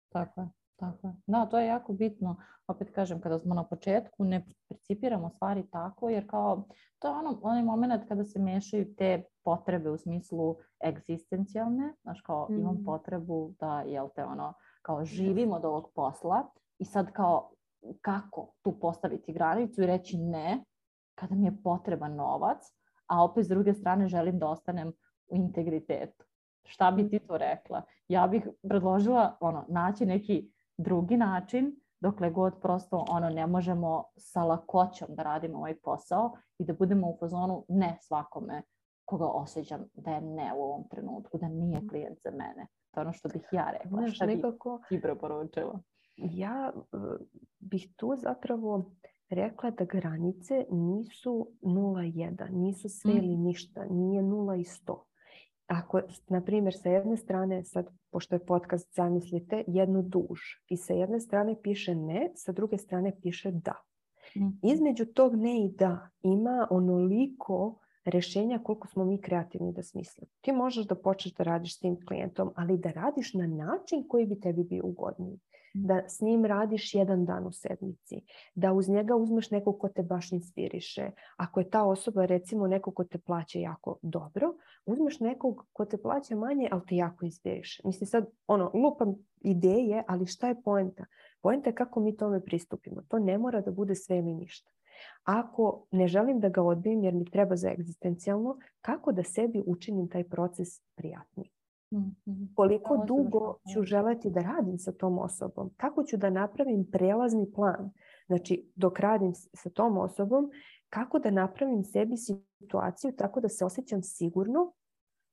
[0.09, 1.13] Tako je, tako je.
[1.27, 2.35] Da, to je jako bitno.
[2.67, 6.63] Opet kažem, kada smo na početku, ne percipiramo stvari tako, jer kao,
[6.99, 10.55] to je ono, onaj moment kada se mešaju te potrebe u smislu
[10.85, 12.85] egzistencijalne, znaš, kao imam Mm.
[12.85, 16.47] potrebu da, jel te, ono, kao živim od ovog posla
[16.79, 17.51] i sad kao,
[18.01, 20.63] kako tu postaviti granicu i reći ne,
[21.15, 22.57] kada mi je potreban novac,
[23.07, 24.93] a opet s druge strane želim da ostanem
[25.29, 26.25] u integritetu.
[26.63, 27.81] Šta bi ti to rekla?
[28.07, 34.43] Ja bih predložila ono, naći neki drugi način dokle god prosto ono ne možemo sa
[34.43, 38.61] lakoćom da radimo ovaj posao i da budemo u fazonu ne svakome
[39.05, 42.67] koga osjećam da je ne u ovom trenutku, da nije klijent za mene.
[42.91, 43.89] To je ono što bih ja rekla.
[43.89, 45.79] Znaš, Šta bi nekako ti preporučila?
[46.17, 46.73] ja
[47.59, 48.91] bih tu zapravo
[49.29, 53.17] rekla da granice nisu 0,1, nisu sve Mm.
[53.17, 55.03] ili ništa, nije 0 i 100.
[55.67, 60.39] Ako, na primjer, sa jedne strane, sad, pošto je podcast, zamislite, jednu duž
[60.69, 63.75] i sa jedne strane piše ne, sa druge strane piše da.
[64.37, 64.47] Mhm.
[64.63, 70.27] Između tog ne i da ima onoliko rješenja koliko smo mi kreativni da smislimo.
[70.41, 74.25] Ti možeš da počneš da radiš s tim klijentom, ali da radiš na način koji
[74.25, 75.39] bi tebi bio ugodniji.
[75.79, 78.21] Da s njim radiš jedan dan u sedmici.
[78.55, 81.11] Da uz njega uzmeš nekog ko te baš inspiriše.
[81.37, 84.53] Ako je ta osoba recimo neko ko te plaća jako dobro,
[84.85, 87.81] uzmeš nekog ko te plaća manje, ali te jako inspiriše.
[87.85, 91.05] Mislim sad, ono, lupam ideje, ali šta je poenta?
[91.41, 93.01] Poenta je kako mi tome pristupimo.
[93.07, 94.71] To ne mora da bude sve ili ništa.
[95.23, 100.09] Ako ne želim da ga odbijem jer mi treba za egzistencijalno, kako da sebi učinim
[100.09, 101.56] taj proces prijatnim?
[101.93, 102.43] Mhm.
[102.55, 105.69] Koliko dugo ću želeti da radim sa tom osobom?
[105.77, 107.91] Kako ću da napravim prelazni plan?
[108.27, 110.49] Znači, dok radim sa tom osobom,
[110.89, 114.73] kako da napravim sebi situaciju tako da se osjećam sigurno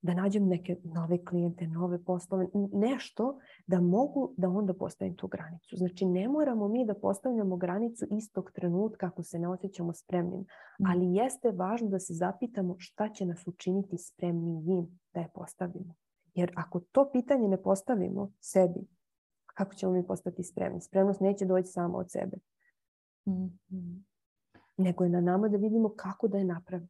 [0.02, 5.76] da nađem neke nove klijente, nove poslove, nešto da mogu da onda postavim tu granicu.
[5.76, 10.44] Znači ne moramo mi da postavljamo granicu istog trenutka ako se ne osjećamo spremnim,
[10.90, 15.94] ali jeste važno da se zapitamo šta će nas učiniti spremnijim da je postavimo.
[16.34, 18.86] Jer ako to pitanje ne postavimo sebi,
[19.46, 20.80] kako ćemo mi postati spremni?
[20.80, 22.36] Spremnost neće doći samo od sebe.
[23.28, 24.04] Mhm.
[24.76, 26.88] Nego je na nama da vidimo kako da je napravimo.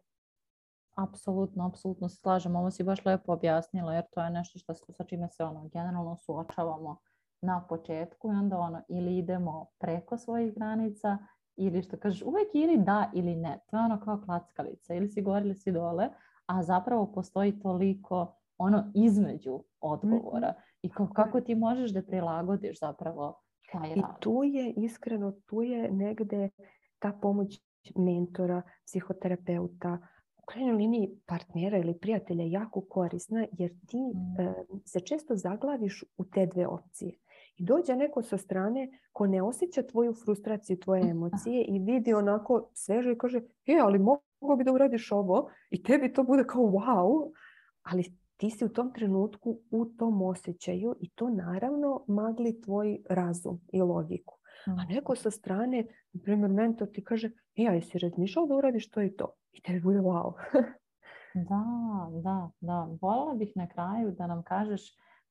[0.94, 2.56] Apsolutno, apsolutno se slažem.
[2.56, 6.16] Ovo si baš lepo objasnila jer to je nešto što, sa čime se ono, generalno
[6.16, 6.96] suočavamo
[7.40, 11.18] na početku i onda ono, ili idemo preko svojih granica
[11.56, 13.58] ili što kažeš uvijek ili da ili ne.
[13.66, 14.94] To je ono kao klackalica.
[14.94, 16.08] Ili si gore ili si dole,
[16.46, 20.48] a zapravo postoji toliko ono između odgovora.
[20.48, 20.58] Mhm.
[20.82, 23.40] I kao, kako ti možeš da prilagodiš zapravo
[23.72, 24.18] taj I rad.
[24.20, 26.50] tu je, iskreno, tu je negde
[26.98, 27.60] ta pomoć
[27.96, 29.98] mentora, psihoterapeuta,
[30.38, 34.40] u krajnjoj liniji partnera ili prijatelja jako korisna jer ti Mm.
[34.40, 34.54] e,
[34.84, 37.12] se često zaglaviš u te dve opcije.
[37.56, 42.70] I dođe neko sa strane ko ne osjeća tvoju frustraciju, tvoje emocije i vidi onako
[42.74, 46.62] sveže i kaže e, ali mogo bi da uradiš ovo i tebi to bude kao
[46.62, 47.32] wow,
[47.82, 48.04] ali
[48.36, 53.82] ti si u tom trenutku u tom osjećaju i to naravno magli tvoj razum i
[53.82, 54.34] logiku.
[54.66, 54.92] A Mhm.
[54.94, 59.02] neko sa strane, na primjer mentor ti kaže, e, a jesi razmišljao da uradiš to
[59.02, 59.34] i to?
[59.52, 60.32] I tebi bude wow.
[61.34, 61.64] Da,
[62.22, 62.88] da, da.
[63.02, 64.82] Voljela bih na kraju da nam kažeš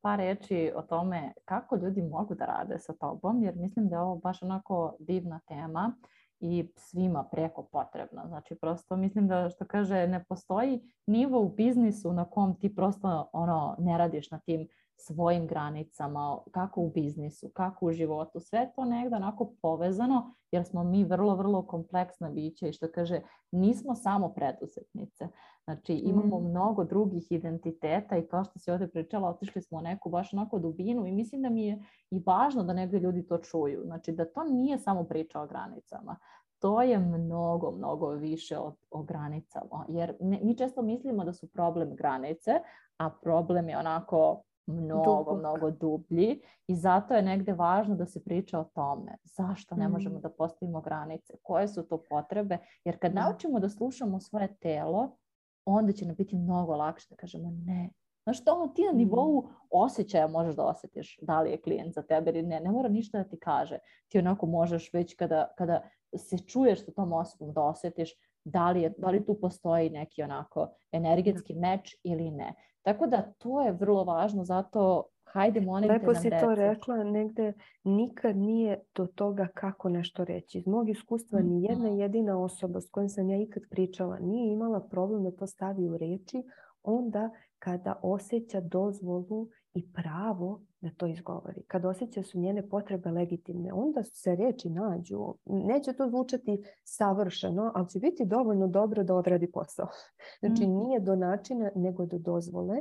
[0.01, 4.01] par riječi o tome kako ljudi mogu da rade sa tobom, jer mislim da je
[4.01, 5.95] ovo baš onako divna tema
[6.44, 8.28] i svima preko potrebna.
[8.28, 13.30] Znači prosto mislim da što kaže ne postoji nivo u biznisu na kom ti prosto
[13.34, 18.39] ono ne radiš na tim svojim granicama, kako u biznisu, kako u životu.
[18.39, 23.22] Sve to negdje onako povezano jer smo mi vrlo, vrlo kompleksna bića i što kaže
[23.52, 25.28] nismo samo preduzetnice.
[25.64, 26.50] Znači imamo Mm.
[26.50, 30.60] mnogo drugih identiteta i kao što si ovdje pričala, otišli smo u neku baš onako
[30.60, 33.82] dubinu i mislim da mi je i važno da negdje ljudi to čuju.
[33.86, 36.16] Znači da to nije samo priča o granicama.
[36.60, 39.86] To je mnogo, mnogo više od, o granicama.
[39.89, 42.52] Jer ne- mi često mislimo da su problem granice,
[42.98, 45.39] a problem je onako mnogo, Dubok.
[45.39, 49.18] mnogo dublji i zato je negdje važno da se priča o tome.
[49.26, 49.91] Zašto ne Mm.
[49.91, 51.34] možemo da postavimo granice?
[51.41, 52.57] Koje su to potrebe?
[52.86, 53.22] Jer kad Da.
[53.22, 55.18] naučimo da slušamo svoje telo,
[55.66, 57.89] onda će nam biti mnogo lakše da kažemo ne.
[58.24, 58.97] Znaš, to ono, ti na Mhm.
[58.97, 62.59] nivou osjećaja možeš da osjetiš da li je klijent za tebe ili ne.
[62.59, 63.78] Ne mora ništa da ti kaže.
[64.07, 65.84] Ti onako možeš već kada, kada
[66.16, 68.14] se čuješ sa tom osobom da osjetiš
[68.46, 72.54] da li, je, da li tu postoji neki onako energetski meč ili ne.
[72.82, 76.62] Tako da to je vrlo važno, zato hajde molim te Lepo nam si to reci.
[76.62, 80.58] rekla, negde nikad nije do toga kako nešto reći.
[80.58, 81.48] Iz mog iskustva Mhm.
[81.50, 85.48] ni jedna jedina osoba s kojom sam ja ikad pričala nije imala problem da to
[85.48, 86.44] stavi u reči
[86.84, 87.30] onda
[87.60, 91.64] kada osjeća dozvolu i pravo da to izgovori.
[91.64, 95.34] Kad osjeća su njene potrebe legitimne, onda se riječi nađu.
[95.46, 99.88] Neće to zvučati savršeno, ali će biti dovoljno dobro da odradi posao.
[100.40, 100.78] Znači Mhm.
[100.78, 102.78] nije do načina, nego do dozvole.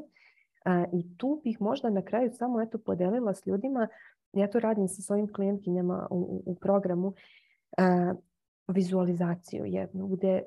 [0.65, 3.89] A, I tu bih možda na kraju samo eto podelila s ljudima,
[4.33, 7.13] ja to radim sa svojim klijentkinjama u, u- u programu,
[7.79, 8.15] a,
[8.69, 10.43] vizualizaciju jednu gdje e,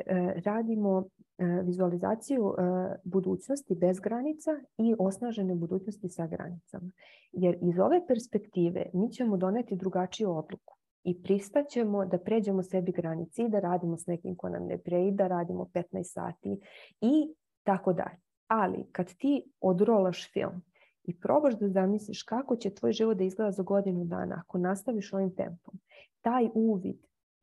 [0.45, 1.03] radimo
[1.38, 2.61] e, vizualizaciju e,
[3.03, 6.91] budućnosti bez granica i osnažene budućnosti sa granicama.
[7.32, 13.43] Jer iz ove perspektive mi ćemo doneti drugačiju odluku i pristaćemo da pređemo sebi granici
[13.43, 16.59] i da radimo s nekim ko nam ne pre i da radimo 15 sati
[17.01, 18.18] i tako dalje.
[18.47, 20.61] Ali kad ti odrolaš film
[21.03, 25.13] i probaš da zamisliš kako će tvoj život da izgleda za godinu dana ako nastaviš
[25.13, 25.80] ovim tempom,
[26.22, 26.97] taj uvid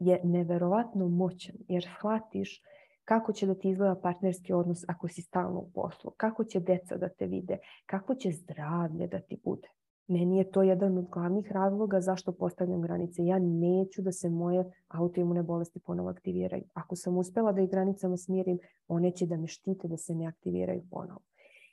[0.07, 2.63] je neverovatno moćan jer shvatiš
[3.05, 6.97] kako će da ti izgleda partnerski odnos ako si stalno u poslu, kako će deca
[6.97, 9.69] da te vide, kako će zdravlje da ti bude.
[10.09, 13.25] Meni je to jedan od glavnih razloga zašto postavljam granice.
[13.25, 16.65] Ja neću da se moje autoimune bolesti ponovo aktiviraju.
[16.75, 20.27] Ako sam uspjela da ih granicama smirim, one će da me štite da se ne
[20.27, 21.21] aktiviraju ponovo.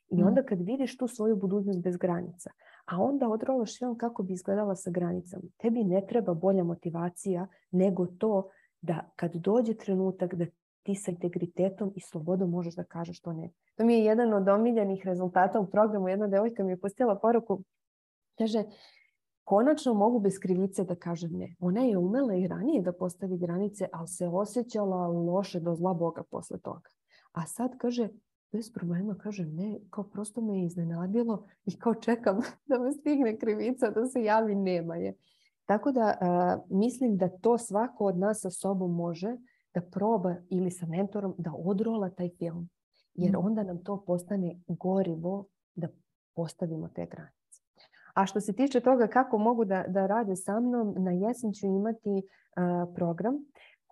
[0.09, 0.27] I Mm.
[0.27, 2.49] onda kad vidiš tu svoju budućnost bez granica,
[2.89, 8.05] a onda odrolaš film kako bi izgledala sa granicama, tebi ne treba bolja motivacija nego
[8.05, 8.49] to
[8.81, 10.45] da kad dođe trenutak da
[10.83, 13.51] ti sa integritetom i slobodom možeš da kažeš to ne.
[13.75, 16.09] To mi je jedan od omiljenih rezultata u programu.
[16.09, 17.63] Jedna devojka mi je pustila poruku,
[18.37, 18.63] kaže,
[19.43, 21.55] konačno mogu bez krivice da kažem ne.
[21.59, 26.23] Ona je umela i ranije da postavi granice, ali se osjećala loše do zla Boga
[26.31, 26.89] posle toga.
[27.31, 28.09] A sad kaže,
[28.51, 32.39] bez problema kažem ne, kao prosto me je iznenadilo i kao čekam
[32.69, 35.13] da me stigne krivica, da se javi, nema je.
[35.65, 39.35] Tako da a, mislim da to svako od nas sa sobom može
[39.73, 42.69] da proba ili sa mentorom da odrola taj film.
[43.13, 43.45] Jer Mm.
[43.45, 45.45] onda nam to postane gorivo
[45.75, 45.87] da
[46.35, 47.61] postavimo te granice.
[48.13, 51.65] A što se tiče toga kako mogu da, da rade sa mnom, na jesen ću
[51.67, 52.21] imati
[52.55, 53.35] a, program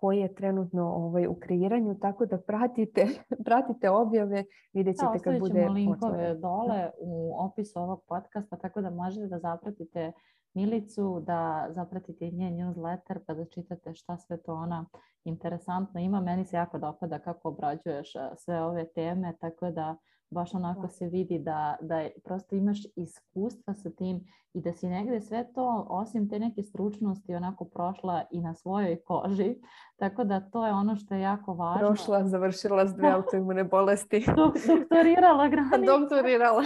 [0.00, 3.06] koji je trenutno ovaj, u kreiranju, tako da pratite,
[3.46, 9.26] pratite objave, vidjet ćete kad bude linkove dole u opisu ovog podcasta, tako da možete
[9.26, 10.12] da zapratite
[10.54, 14.86] Milicu, da zapratite njen newsletter pa da čitate šta sve to ona
[15.24, 16.20] interesantno ima.
[16.20, 19.96] Meni se jako dopada kako obrađuješ sve ove teme, tako da
[20.30, 24.20] baš onako se vidi da, da prosto imaš iskustva sa tim
[24.52, 29.00] i da si negde sve to, osim te neke stručnosti, onako prošla i na svojoj
[29.04, 29.56] koži.
[30.00, 31.86] Tako da to je ono što je jako važno.
[31.86, 34.24] Prošla, završila s dve autoimune bolesti.
[34.36, 35.86] Doktorirala granice.
[35.98, 36.64] Doktorirala.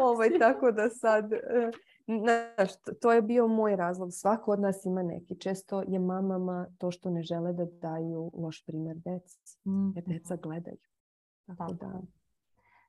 [0.00, 1.32] ovaj, tako da sad...
[1.32, 1.70] E,
[2.06, 2.70] znaš,
[3.02, 4.08] to je bio moj razlog.
[4.12, 5.38] Svako od nas ima neki.
[5.40, 9.58] Često je mamama to što ne žele da daju loš primjer deci.
[9.94, 10.76] Jer deca gledaju.
[11.46, 12.00] Tako da...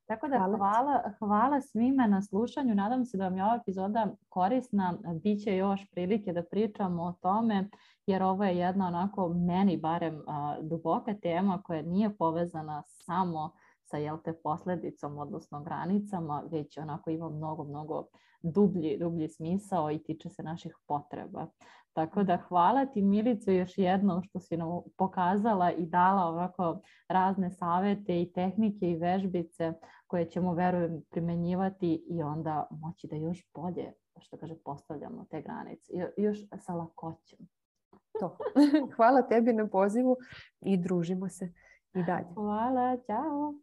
[0.06, 2.76] Tako da hvala, hvala svima na slušanju.
[2.76, 4.97] Nadam se da vam je ova epizoda korisna.
[5.24, 7.70] Biće još prilike da pričamo o tome
[8.08, 10.22] jer ovo je jedna onako meni barem
[10.62, 13.51] duboka tema koja nije povezana samo
[13.84, 18.06] sa jel te posledicom, odnosno granicama, već onako ima mnogo, mnogo
[18.41, 21.47] dublji, dublji smisao i tiče se naših potreba.
[21.93, 27.51] Tako da hvala ti Milicu još jednom što si nam pokazala i dala ovako razne
[27.51, 29.74] savete i tehnike i vežbice
[30.08, 35.91] koje ćemo verujem primenjivati i onda moći da još bolje što kaže postavljamo te granice
[36.18, 37.39] još sa lakoćem.
[38.20, 38.38] To.
[38.95, 40.18] Hvala tebi na pozivu
[40.62, 41.53] i družimo se
[41.93, 42.28] i dalje.
[42.34, 43.53] Hvala, čao.